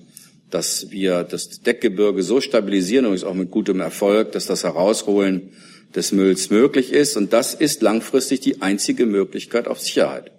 [0.51, 5.51] dass wir das Deckgebirge so stabilisieren, übrigens auch mit gutem Erfolg, dass das Herausholen
[5.95, 7.17] des Mülls möglich ist.
[7.17, 10.33] Und das ist langfristig die einzige Möglichkeit auf Sicherheit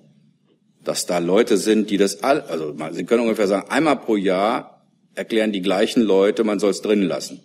[0.84, 4.86] dass da Leute sind, die das all, also Sie können ungefähr sagen, einmal pro Jahr
[5.16, 7.42] erklären die gleichen Leute, man soll es drin lassen.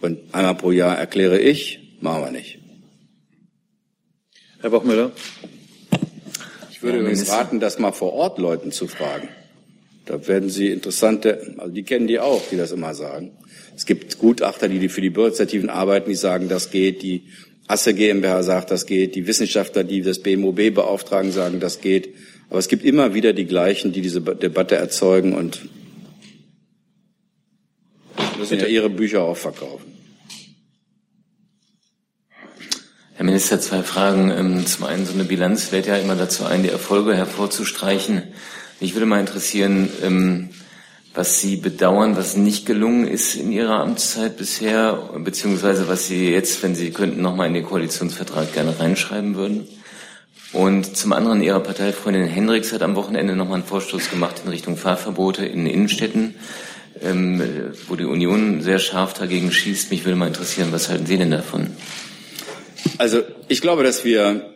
[0.00, 2.58] Und einmal pro Jahr erkläre ich, machen wir nicht.
[4.60, 5.10] Herr Bochmüller.
[6.70, 9.28] Ich würde ja, übrigens raten, das mal vor Ort Leuten zu fragen.
[10.04, 13.32] Da werden Sie interessante, also die kennen die auch, die das immer sagen.
[13.76, 17.02] Es gibt Gutachter, die für die Bürgerinitiativen arbeiten, die sagen, das geht.
[17.02, 17.24] Die
[17.68, 19.14] Asse GmbH sagt, das geht.
[19.14, 22.14] Die Wissenschaftler, die das BMOB beauftragen, sagen, das geht.
[22.52, 25.60] Aber es gibt immer wieder die gleichen, die diese Debatte erzeugen und
[28.38, 29.90] müssen ja ihre Bücher auch verkaufen.
[33.14, 34.30] Herr Minister, zwei Fragen.
[34.30, 38.22] Ähm, zum einen, so eine Bilanz lädt ja immer dazu ein, die Erfolge hervorzustreichen.
[38.80, 40.50] Mich würde mal interessieren, ähm,
[41.14, 46.62] was Sie bedauern, was nicht gelungen ist in Ihrer Amtszeit bisher, beziehungsweise was Sie jetzt,
[46.62, 49.66] wenn Sie könnten, nochmal in den Koalitionsvertrag gerne reinschreiben würden.
[50.52, 54.76] Und zum anderen, Ihre Parteifreundin Hendricks hat am Wochenende nochmal einen Vorstoß gemacht in Richtung
[54.76, 56.34] Fahrverbote in Innenstädten,
[57.00, 57.42] ähm,
[57.88, 59.90] wo die Union sehr scharf dagegen schießt.
[59.90, 61.68] Mich würde mal interessieren, was halten Sie denn davon?
[62.98, 64.52] Also ich glaube, dass wir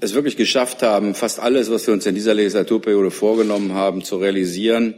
[0.00, 4.16] es wirklich geschafft haben, fast alles, was wir uns in dieser Legislaturperiode vorgenommen haben, zu
[4.16, 4.94] realisieren.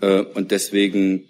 [0.00, 1.24] Äh, und deswegen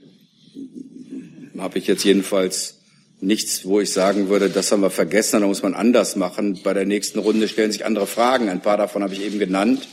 [1.59, 2.78] habe ich jetzt jedenfalls
[3.21, 6.61] nichts, wo ich sagen würde, das haben wir vergessen, da muss man anders machen.
[6.63, 8.49] Bei der nächsten Runde stellen sich andere Fragen.
[8.49, 9.89] Ein paar davon habe ich eben genannt.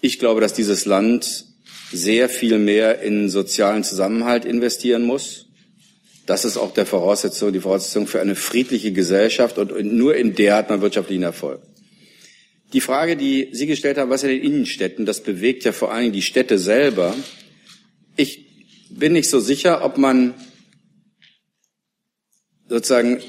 [0.00, 1.44] Ich glaube, dass dieses Land
[1.92, 5.46] sehr viel mehr in sozialen Zusammenhalt investieren muss.
[6.26, 10.56] Das ist auch der Voraussetzung, die Voraussetzung für eine friedliche Gesellschaft und nur in der
[10.56, 11.62] hat man wirtschaftlichen Erfolg.
[12.74, 16.02] Die Frage, die Sie gestellt haben, was in den Innenstädten, das bewegt ja vor allen
[16.02, 17.14] Dingen die Städte selber.
[18.16, 18.44] Ich
[18.90, 20.34] bin nicht so sicher, ob man
[22.68, 23.20] sozusagen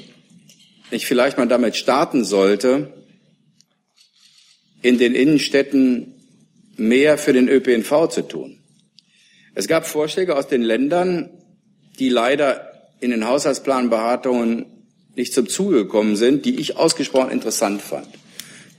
[0.90, 2.92] ich vielleicht mal damit starten sollte,
[4.82, 6.14] in den Innenstädten
[6.76, 8.58] mehr für den ÖPNV zu tun.
[9.54, 11.30] Es gab Vorschläge aus den Ländern,
[11.98, 12.70] die leider
[13.00, 14.66] in den Haushaltsplanberatungen
[15.16, 18.08] nicht zum Zuge gekommen sind, die ich ausgesprochen interessant fand.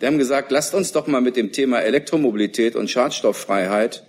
[0.01, 4.03] Die haben gesagt, lasst uns doch mal mit dem Thema Elektromobilität und Schadstofffreiheit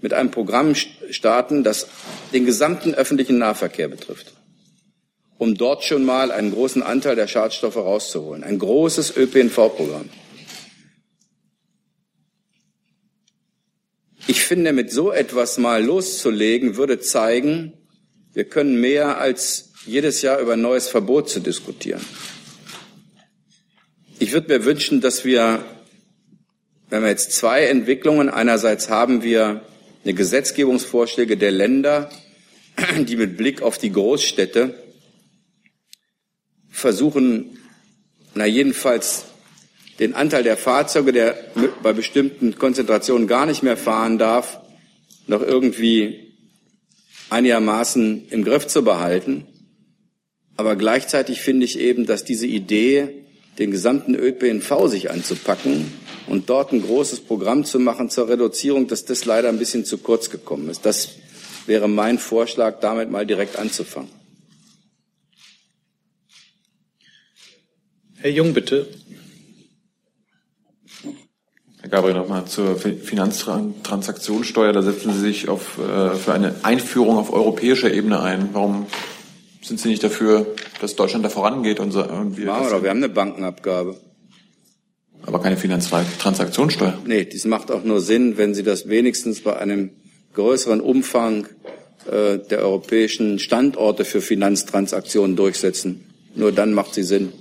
[0.00, 1.88] mit einem Programm starten, das
[2.32, 4.34] den gesamten öffentlichen Nahverkehr betrifft
[5.44, 8.42] um dort schon mal einen großen Anteil der Schadstoffe rauszuholen.
[8.42, 10.08] Ein großes ÖPNV-Programm.
[14.26, 17.74] Ich finde, mit so etwas mal loszulegen, würde zeigen,
[18.32, 22.00] wir können mehr als jedes Jahr über ein neues Verbot zu diskutieren.
[24.18, 25.62] Ich würde mir wünschen, dass wir,
[26.88, 29.60] wenn wir jetzt zwei Entwicklungen, einerseits haben wir
[30.04, 32.10] eine Gesetzgebungsvorschläge der Länder,
[32.98, 34.83] die mit Blick auf die Großstädte
[36.74, 37.58] versuchen,
[38.34, 39.24] na jedenfalls
[40.00, 41.36] den Anteil der Fahrzeuge, der
[41.82, 44.60] bei bestimmten Konzentrationen gar nicht mehr fahren darf,
[45.28, 46.34] noch irgendwie
[47.30, 49.46] einigermaßen im Griff zu behalten.
[50.56, 53.24] Aber gleichzeitig finde ich eben, dass diese Idee,
[53.58, 55.92] den gesamten ÖPNV sich anzupacken
[56.26, 59.98] und dort ein großes Programm zu machen zur Reduzierung, dass das leider ein bisschen zu
[59.98, 60.84] kurz gekommen ist.
[60.84, 61.10] Das
[61.66, 64.23] wäre mein Vorschlag, damit mal direkt anzufangen.
[68.24, 68.86] Herr Jung, bitte.
[71.82, 74.72] Herr Gabriel, nochmal zur Finanztransaktionssteuer.
[74.72, 78.48] Da setzen Sie sich auf, äh, für eine Einführung auf europäischer Ebene ein.
[78.54, 78.86] Warum
[79.60, 80.46] sind Sie nicht dafür,
[80.80, 82.46] dass Deutschland da vorangeht und so irgendwie?
[82.46, 84.00] Machen wir doch, wir haben eine Bankenabgabe.
[85.26, 87.02] Aber keine Finanztransaktionssteuer.
[87.04, 89.90] Nee, dies macht auch nur Sinn, wenn Sie das wenigstens bei einem
[90.32, 91.46] größeren Umfang
[92.10, 96.06] äh, der europäischen Standorte für Finanztransaktionen durchsetzen.
[96.34, 97.34] Nur dann macht sie Sinn.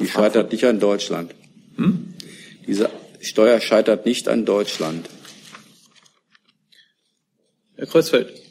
[0.00, 1.34] Die scheitert nicht an Deutschland.
[1.76, 2.14] Hm?
[2.66, 2.90] Diese
[3.20, 5.08] Steuer scheitert nicht an Deutschland.
[7.76, 8.49] Herr Kreuzfeld.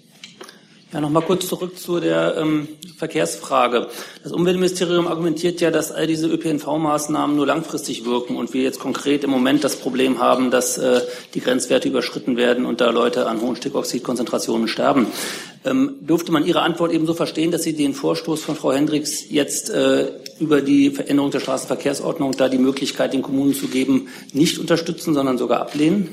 [0.92, 2.68] Ja, noch mal kurz zurück zu der ähm,
[2.98, 3.90] Verkehrsfrage.
[4.24, 9.24] Das Umweltministerium argumentiert ja, dass all diese ÖPNV-Maßnahmen nur langfristig wirken und wir jetzt konkret
[9.24, 11.02] im Moment das Problem haben, dass äh,
[11.36, 15.06] die Grenzwerte überschritten werden und da Leute an hohen Stickoxidkonzentrationen sterben.
[15.64, 19.30] Ähm, durfte man Ihre Antwort eben so verstehen, dass Sie den Vorstoß von Frau Hendricks
[19.30, 20.08] jetzt äh,
[20.40, 25.38] über die Veränderung der Straßenverkehrsordnung da die Möglichkeit den Kommunen zu geben, nicht unterstützen, sondern
[25.38, 26.10] sogar ablehnen?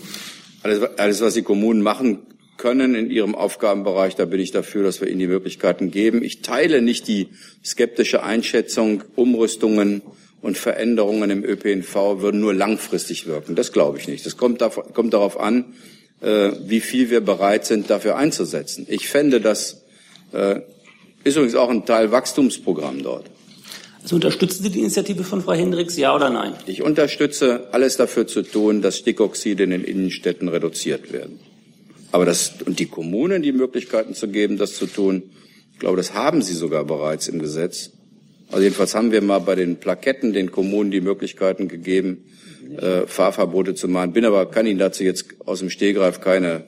[0.62, 2.18] Alles, alles was die Kommunen machen
[2.56, 4.14] können in ihrem Aufgabenbereich.
[4.16, 6.22] Da bin ich dafür, dass wir ihnen die Möglichkeiten geben.
[6.22, 7.28] Ich teile nicht die
[7.64, 10.02] skeptische Einschätzung, Umrüstungen
[10.42, 13.54] und Veränderungen im ÖPNV würden nur langfristig wirken.
[13.54, 14.24] Das glaube ich nicht.
[14.26, 14.62] Das kommt,
[14.94, 15.74] kommt darauf an,
[16.20, 18.86] äh, wie viel wir bereit sind, dafür einzusetzen.
[18.88, 19.84] Ich fände, das
[20.32, 20.60] äh,
[21.24, 23.26] ist übrigens auch ein Teil Wachstumsprogramm dort.
[24.02, 26.52] Also unterstützen Sie die Initiative von Frau Hendricks, ja oder nein?
[26.66, 31.40] Ich unterstütze alles dafür zu tun, dass Stickoxide in den Innenstädten reduziert werden.
[32.12, 35.22] Aber das, und die Kommunen die Möglichkeiten zu geben, das zu tun,
[35.72, 37.90] ich glaube, das haben sie sogar bereits im Gesetz.
[38.48, 42.24] Also jedenfalls haben wir mal bei den Plaketten den Kommunen die Möglichkeiten gegeben,
[42.78, 44.12] äh, Fahrverbote zu machen.
[44.12, 46.64] Bin aber, kann Ihnen dazu jetzt aus dem Stehgreif keine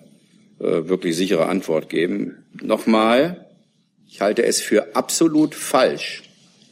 [0.59, 2.45] äh, wirklich sichere Antwort geben.
[2.61, 3.47] Nochmal,
[4.09, 6.25] ich halte es für absolut falsch,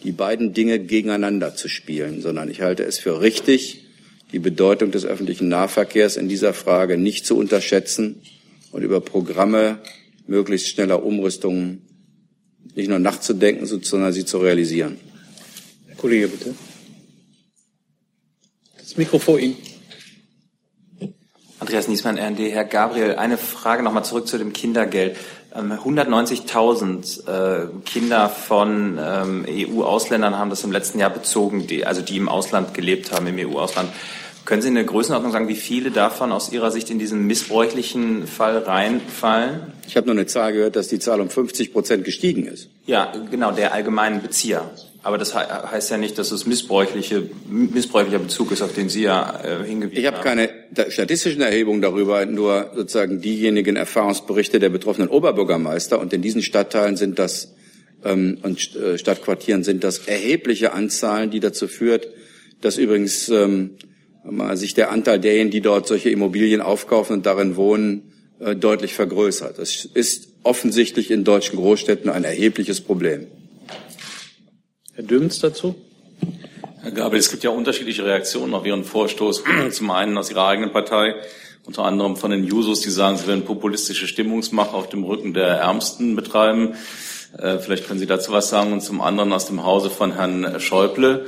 [0.02, 3.84] die beiden Dinge gegeneinander zu spielen, sondern ich halte es für richtig,
[4.32, 8.20] die Bedeutung des öffentlichen Nahverkehrs in dieser Frage nicht zu unterschätzen
[8.76, 9.78] und über Programme
[10.26, 11.80] möglichst schneller Umrüstungen
[12.74, 15.00] nicht nur nachzudenken, sondern sie zu realisieren.
[15.86, 16.54] Herr Kollege, bitte.
[18.76, 19.56] Das Mikro vor Ihnen.
[21.58, 22.38] Andreas Niesmann, RND.
[22.50, 25.16] Herr Gabriel, eine Frage nochmal zurück zu dem Kindergeld.
[25.54, 32.02] 190.000 ähm, äh, Kinder von ähm, EU-Ausländern haben das im letzten Jahr bezogen, die, also
[32.02, 33.88] die im Ausland gelebt haben, im EU-Ausland.
[34.46, 38.28] Können Sie in der Größenordnung sagen, wie viele davon aus Ihrer Sicht in diesen missbräuchlichen
[38.28, 39.72] Fall reinfallen?
[39.88, 42.70] Ich habe nur eine Zahl gehört, dass die Zahl um 50 Prozent gestiegen ist.
[42.86, 44.70] Ja, genau, der allgemeinen Bezieher.
[45.02, 49.40] Aber das heißt ja nicht, dass es missbräuchliche, missbräuchlicher Bezug ist, auf den Sie ja
[49.42, 50.38] äh, hingewiesen ich hab haben.
[50.38, 55.98] Ich habe keine statistischen Erhebungen darüber, nur sozusagen diejenigen Erfahrungsberichte der betroffenen Oberbürgermeister.
[55.98, 57.52] Und in diesen Stadtteilen sind das
[58.04, 62.06] ähm, und äh, Stadtquartieren sind das erhebliche Anzahlen, die dazu führt,
[62.60, 63.70] dass übrigens ähm,
[64.54, 69.58] sich der Anteil derjenigen, die dort solche Immobilien aufkaufen und darin wohnen, äh, deutlich vergrößert.
[69.58, 73.26] Das ist offensichtlich in deutschen Großstädten ein erhebliches Problem.
[74.94, 75.74] Herr Döms dazu?
[76.82, 79.44] Herr Gabel, es gibt ja unterschiedliche Reaktionen auf Ihren Vorstoß.
[79.70, 81.14] Zum einen aus Ihrer eigenen Partei,
[81.64, 85.48] unter anderem von den Jusos, die sagen, sie werden populistische Stimmungsmache auf dem Rücken der
[85.48, 86.74] Ärmsten betreiben.
[87.38, 88.72] Äh, vielleicht können Sie dazu was sagen.
[88.72, 91.26] Und zum anderen aus dem Hause von Herrn Schäuble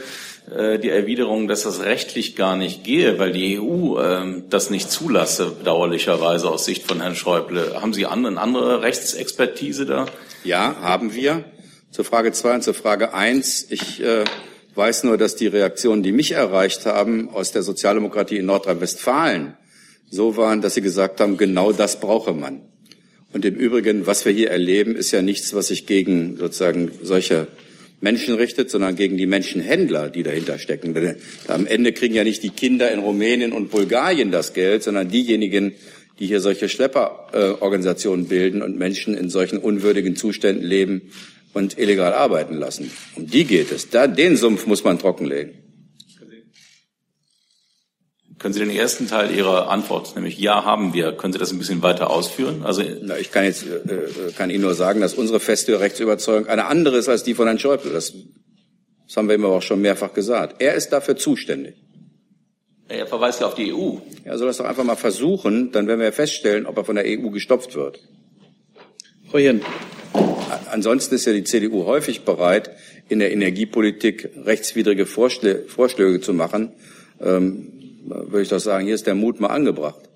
[0.50, 4.90] äh, die Erwiderung, dass das rechtlich gar nicht gehe, weil die EU äh, das nicht
[4.90, 7.80] zulasse, bedauerlicherweise aus Sicht von Herrn Schäuble.
[7.80, 10.06] Haben Sie eine andere Rechtsexpertise da?
[10.44, 11.44] Ja, haben wir.
[11.90, 13.66] Zur Frage zwei und zur Frage eins.
[13.70, 14.24] Ich äh,
[14.74, 19.56] weiß nur, dass die Reaktionen, die mich erreicht haben aus der Sozialdemokratie in Nordrhein-Westfalen,
[20.10, 22.62] so waren, dass sie gesagt haben, genau das brauche man.
[23.32, 27.48] Und im Übrigen, was wir hier erleben, ist ja nichts, was sich gegen sozusagen solche
[28.00, 30.94] Menschen richtet, sondern gegen die Menschenhändler, die dahinter stecken.
[30.94, 31.16] Denn
[31.48, 35.72] am Ende kriegen ja nicht die Kinder in Rumänien und Bulgarien das Geld, sondern diejenigen,
[36.18, 41.10] die hier solche Schlepperorganisationen äh, bilden und Menschen in solchen unwürdigen Zuständen leben
[41.54, 42.90] und illegal arbeiten lassen.
[43.16, 43.90] Um die geht es.
[43.90, 45.67] Da, den Sumpf muss man trockenlegen.
[48.38, 51.58] Können Sie den ersten Teil Ihrer Antwort, nämlich Ja haben wir, können Sie das ein
[51.58, 52.62] bisschen weiter ausführen?
[52.64, 56.46] Also Na, ich kann jetzt äh, äh kann Ihnen nur sagen, dass unsere feste Rechtsüberzeugung
[56.48, 57.92] eine andere ist als die von Herrn Schäuble.
[57.92, 58.12] Das
[59.08, 60.60] Das haben wir ihm aber auch schon mehrfach gesagt.
[60.60, 61.76] Er ist dafür zuständig.
[62.88, 63.96] Er verweist ja auf die EU.
[64.24, 67.04] Er soll das doch einfach mal versuchen, dann werden wir feststellen, ob er von der
[67.06, 68.00] EU gestopft wird.
[69.30, 69.62] Frau Jen.
[70.70, 72.70] Ansonsten ist ja die CDU häufig bereit,
[73.08, 76.72] in der Energiepolitik rechtswidrige Vorschläge zu machen.
[77.20, 77.77] Ähm,
[78.08, 80.08] würde ich doch sagen, hier ist der Mut mal angebracht.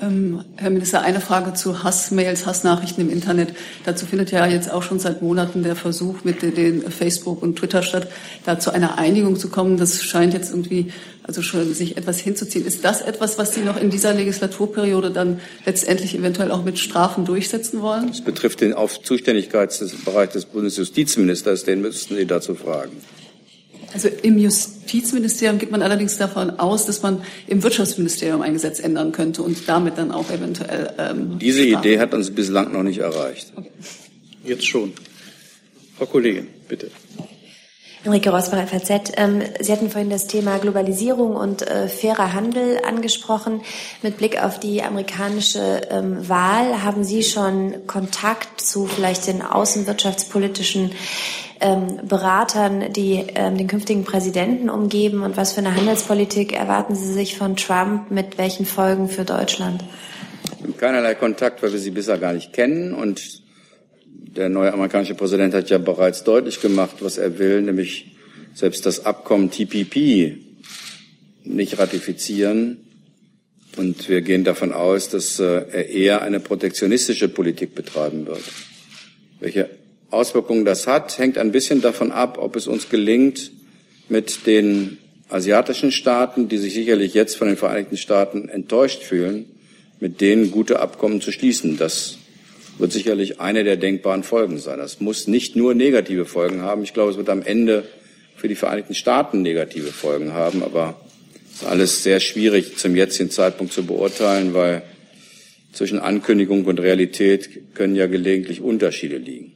[0.00, 3.54] Ähm, Herr Minister, eine Frage zu Hassmails, Hassnachrichten im Internet.
[3.84, 7.82] Dazu findet ja jetzt auch schon seit Monaten der Versuch mit den Facebook und Twitter
[7.82, 8.08] statt,
[8.44, 9.78] da zu einer Einigung zu kommen.
[9.78, 12.66] Das scheint jetzt irgendwie also schon sich etwas hinzuziehen.
[12.66, 17.24] Ist das etwas, was Sie noch in dieser Legislaturperiode dann letztendlich eventuell auch mit Strafen
[17.24, 18.08] durchsetzen wollen?
[18.08, 21.64] Das betrifft den auf Zuständigkeitsbereich des Bundesjustizministers.
[21.64, 22.92] Den müssten Sie dazu fragen.
[23.92, 29.12] Also im Justizministerium geht man allerdings davon aus, dass man im Wirtschaftsministerium ein Gesetz ändern
[29.12, 30.92] könnte und damit dann auch eventuell.
[30.98, 31.86] Ähm, Diese Strafen.
[31.86, 33.52] Idee hat uns bislang noch nicht erreicht.
[33.56, 33.70] Okay.
[34.44, 34.92] Jetzt schon.
[35.96, 36.90] Frau Kollegin, bitte.
[38.06, 39.12] Enrique Rosbach, FAZ.
[39.16, 43.62] Ähm, Sie hatten vorhin das Thema Globalisierung und äh, fairer Handel angesprochen.
[44.02, 50.92] Mit Blick auf die amerikanische ähm, Wahl haben Sie schon Kontakt zu vielleicht den außenwirtschaftspolitischen
[51.60, 55.22] ähm, Beratern, die ähm, den künftigen Präsidenten umgeben?
[55.22, 58.10] Und was für eine Handelspolitik erwarten Sie sich von Trump?
[58.10, 59.84] Mit welchen Folgen für Deutschland?
[60.78, 62.92] Keinerlei Kontakt, weil wir sie bisher gar nicht kennen.
[62.92, 63.42] Und
[64.06, 68.16] der neue amerikanische Präsident hat ja bereits deutlich gemacht, was er will, nämlich
[68.54, 70.36] selbst das Abkommen TPP
[71.44, 72.78] nicht ratifizieren.
[73.76, 78.42] Und wir gehen davon aus, dass äh, er eher eine protektionistische Politik betreiben wird.
[79.38, 79.68] Welche
[80.10, 83.50] Auswirkungen das hat, hängt ein bisschen davon ab, ob es uns gelingt,
[84.08, 84.98] mit den
[85.28, 89.46] asiatischen Staaten, die sich sicherlich jetzt von den Vereinigten Staaten enttäuscht fühlen,
[89.98, 91.76] mit denen gute Abkommen zu schließen.
[91.76, 92.18] Das
[92.78, 94.78] wird sicherlich eine der denkbaren Folgen sein.
[94.78, 96.82] Das muss nicht nur negative Folgen haben.
[96.82, 97.84] Ich glaube, es wird am Ende
[98.36, 100.62] für die Vereinigten Staaten negative Folgen haben.
[100.62, 101.00] Aber
[101.52, 104.82] es ist alles sehr schwierig zum jetzigen Zeitpunkt zu beurteilen, weil
[105.72, 109.55] zwischen Ankündigung und Realität können ja gelegentlich Unterschiede liegen.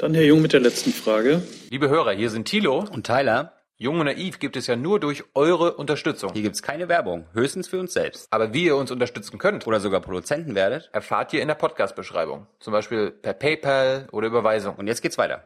[0.00, 1.42] Dann Herr Jung mit der letzten Frage.
[1.68, 3.52] Liebe Hörer, hier sind Thilo und Tyler.
[3.76, 6.32] Jung und Naiv gibt es ja nur durch eure Unterstützung.
[6.32, 8.26] Hier gibt es keine Werbung, höchstens für uns selbst.
[8.30, 12.46] Aber wie ihr uns unterstützen könnt oder sogar Produzenten werdet, erfahrt ihr in der Podcast-Beschreibung.
[12.60, 14.76] Zum Beispiel per PayPal oder Überweisung.
[14.76, 15.44] Und jetzt geht's weiter.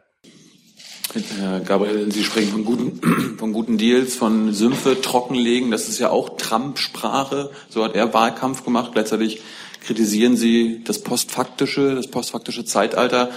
[1.37, 5.69] Herr Gabriel, Sie sprechen von guten, von guten Deals, von Sümpfe trockenlegen.
[5.69, 7.51] Das ist ja auch Trump-Sprache.
[7.67, 8.91] So hat er Wahlkampf gemacht.
[8.93, 9.41] Gleichzeitig
[9.85, 13.31] kritisieren Sie das postfaktische, das postfaktische Zeitalter.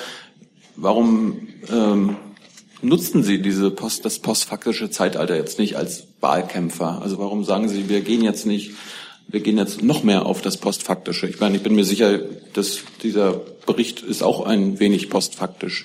[0.80, 2.16] Warum ähm,
[2.82, 7.02] nutzen Sie diese Post, das postfaktische Zeitalter jetzt nicht als Wahlkämpfer?
[7.02, 8.74] Also warum sagen Sie, wir gehen jetzt nicht,
[9.26, 11.26] wir gehen jetzt noch mehr auf das postfaktische?
[11.26, 12.20] Ich meine, ich bin mir sicher,
[12.52, 13.32] dass dieser
[13.66, 15.84] Bericht ist auch ein wenig postfaktisch.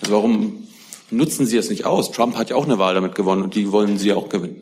[0.00, 0.66] Also warum
[1.12, 2.10] nutzen Sie es nicht aus?
[2.10, 4.60] Trump hat ja auch eine Wahl damit gewonnen und die wollen Sie auch gewinnen.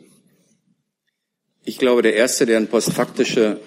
[1.65, 3.59] Ich glaube, der erste, der eine postfaktische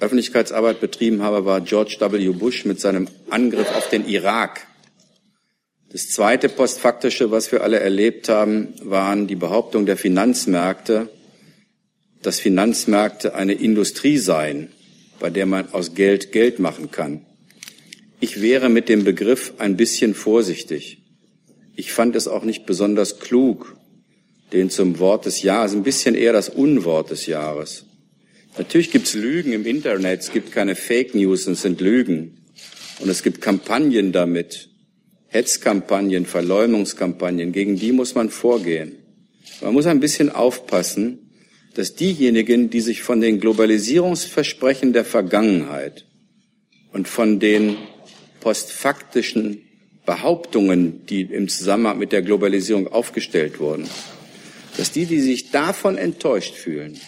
[0.00, 2.30] Öffentlichkeitsarbeit betrieben habe, war George W.
[2.30, 4.66] Bush mit seinem Angriff auf den Irak
[5.92, 11.10] das zweite postfaktische, was wir alle erlebt haben, waren die Behauptung der Finanzmärkte,
[12.22, 14.68] dass Finanzmärkte eine Industrie seien,
[15.20, 17.26] bei der man aus Geld Geld machen kann.
[18.20, 21.02] Ich wäre mit dem Begriff ein bisschen vorsichtig.
[21.76, 23.76] Ich fand es auch nicht besonders klug,
[24.54, 27.84] den zum Wort des Jahres, ein bisschen eher das Unwort des Jahres.
[28.56, 32.38] Natürlich gibt es Lügen im Internet, es gibt keine Fake News, es sind Lügen.
[32.98, 34.71] Und es gibt Kampagnen damit.
[35.32, 38.96] Hetzkampagnen, Verleumdungskampagnen, gegen die muss man vorgehen.
[39.62, 41.30] Man muss ein bisschen aufpassen,
[41.74, 46.06] dass diejenigen, die sich von den Globalisierungsversprechen der Vergangenheit
[46.92, 47.78] und von den
[48.40, 49.62] postfaktischen
[50.04, 53.88] Behauptungen, die im Zusammenhang mit der Globalisierung aufgestellt wurden,
[54.76, 56.98] dass die, die sich davon enttäuscht fühlen,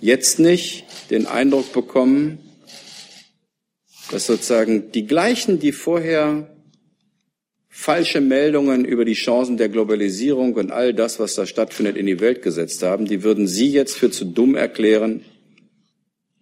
[0.00, 2.38] jetzt nicht den Eindruck bekommen,
[4.12, 6.48] dass sozusagen die gleichen, die vorher
[7.70, 12.20] falsche Meldungen über die Chancen der Globalisierung und all das, was da stattfindet, in die
[12.20, 15.24] Welt gesetzt haben, die würden Sie jetzt für zu dumm erklären,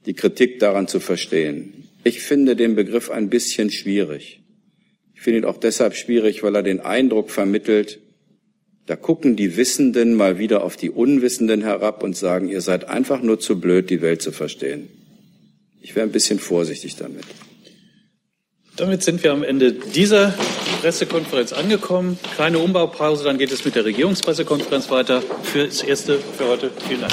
[0.07, 1.85] die Kritik daran zu verstehen.
[2.03, 4.41] Ich finde den Begriff ein bisschen schwierig.
[5.15, 8.01] Ich finde ihn auch deshalb schwierig, weil er den Eindruck vermittelt,
[8.87, 13.21] da gucken die Wissenden mal wieder auf die Unwissenden herab und sagen, ihr seid einfach
[13.21, 14.89] nur zu blöd, die Welt zu verstehen.
[15.83, 17.25] Ich wäre ein bisschen vorsichtig damit.
[18.79, 20.33] Damit sind wir am Ende dieser
[20.81, 22.17] Pressekonferenz angekommen.
[22.37, 25.21] Kleine Umbaupause, dann geht es mit der Regierungspressekonferenz weiter.
[25.43, 26.71] Für das Erste für heute.
[26.87, 27.13] Vielen Dank.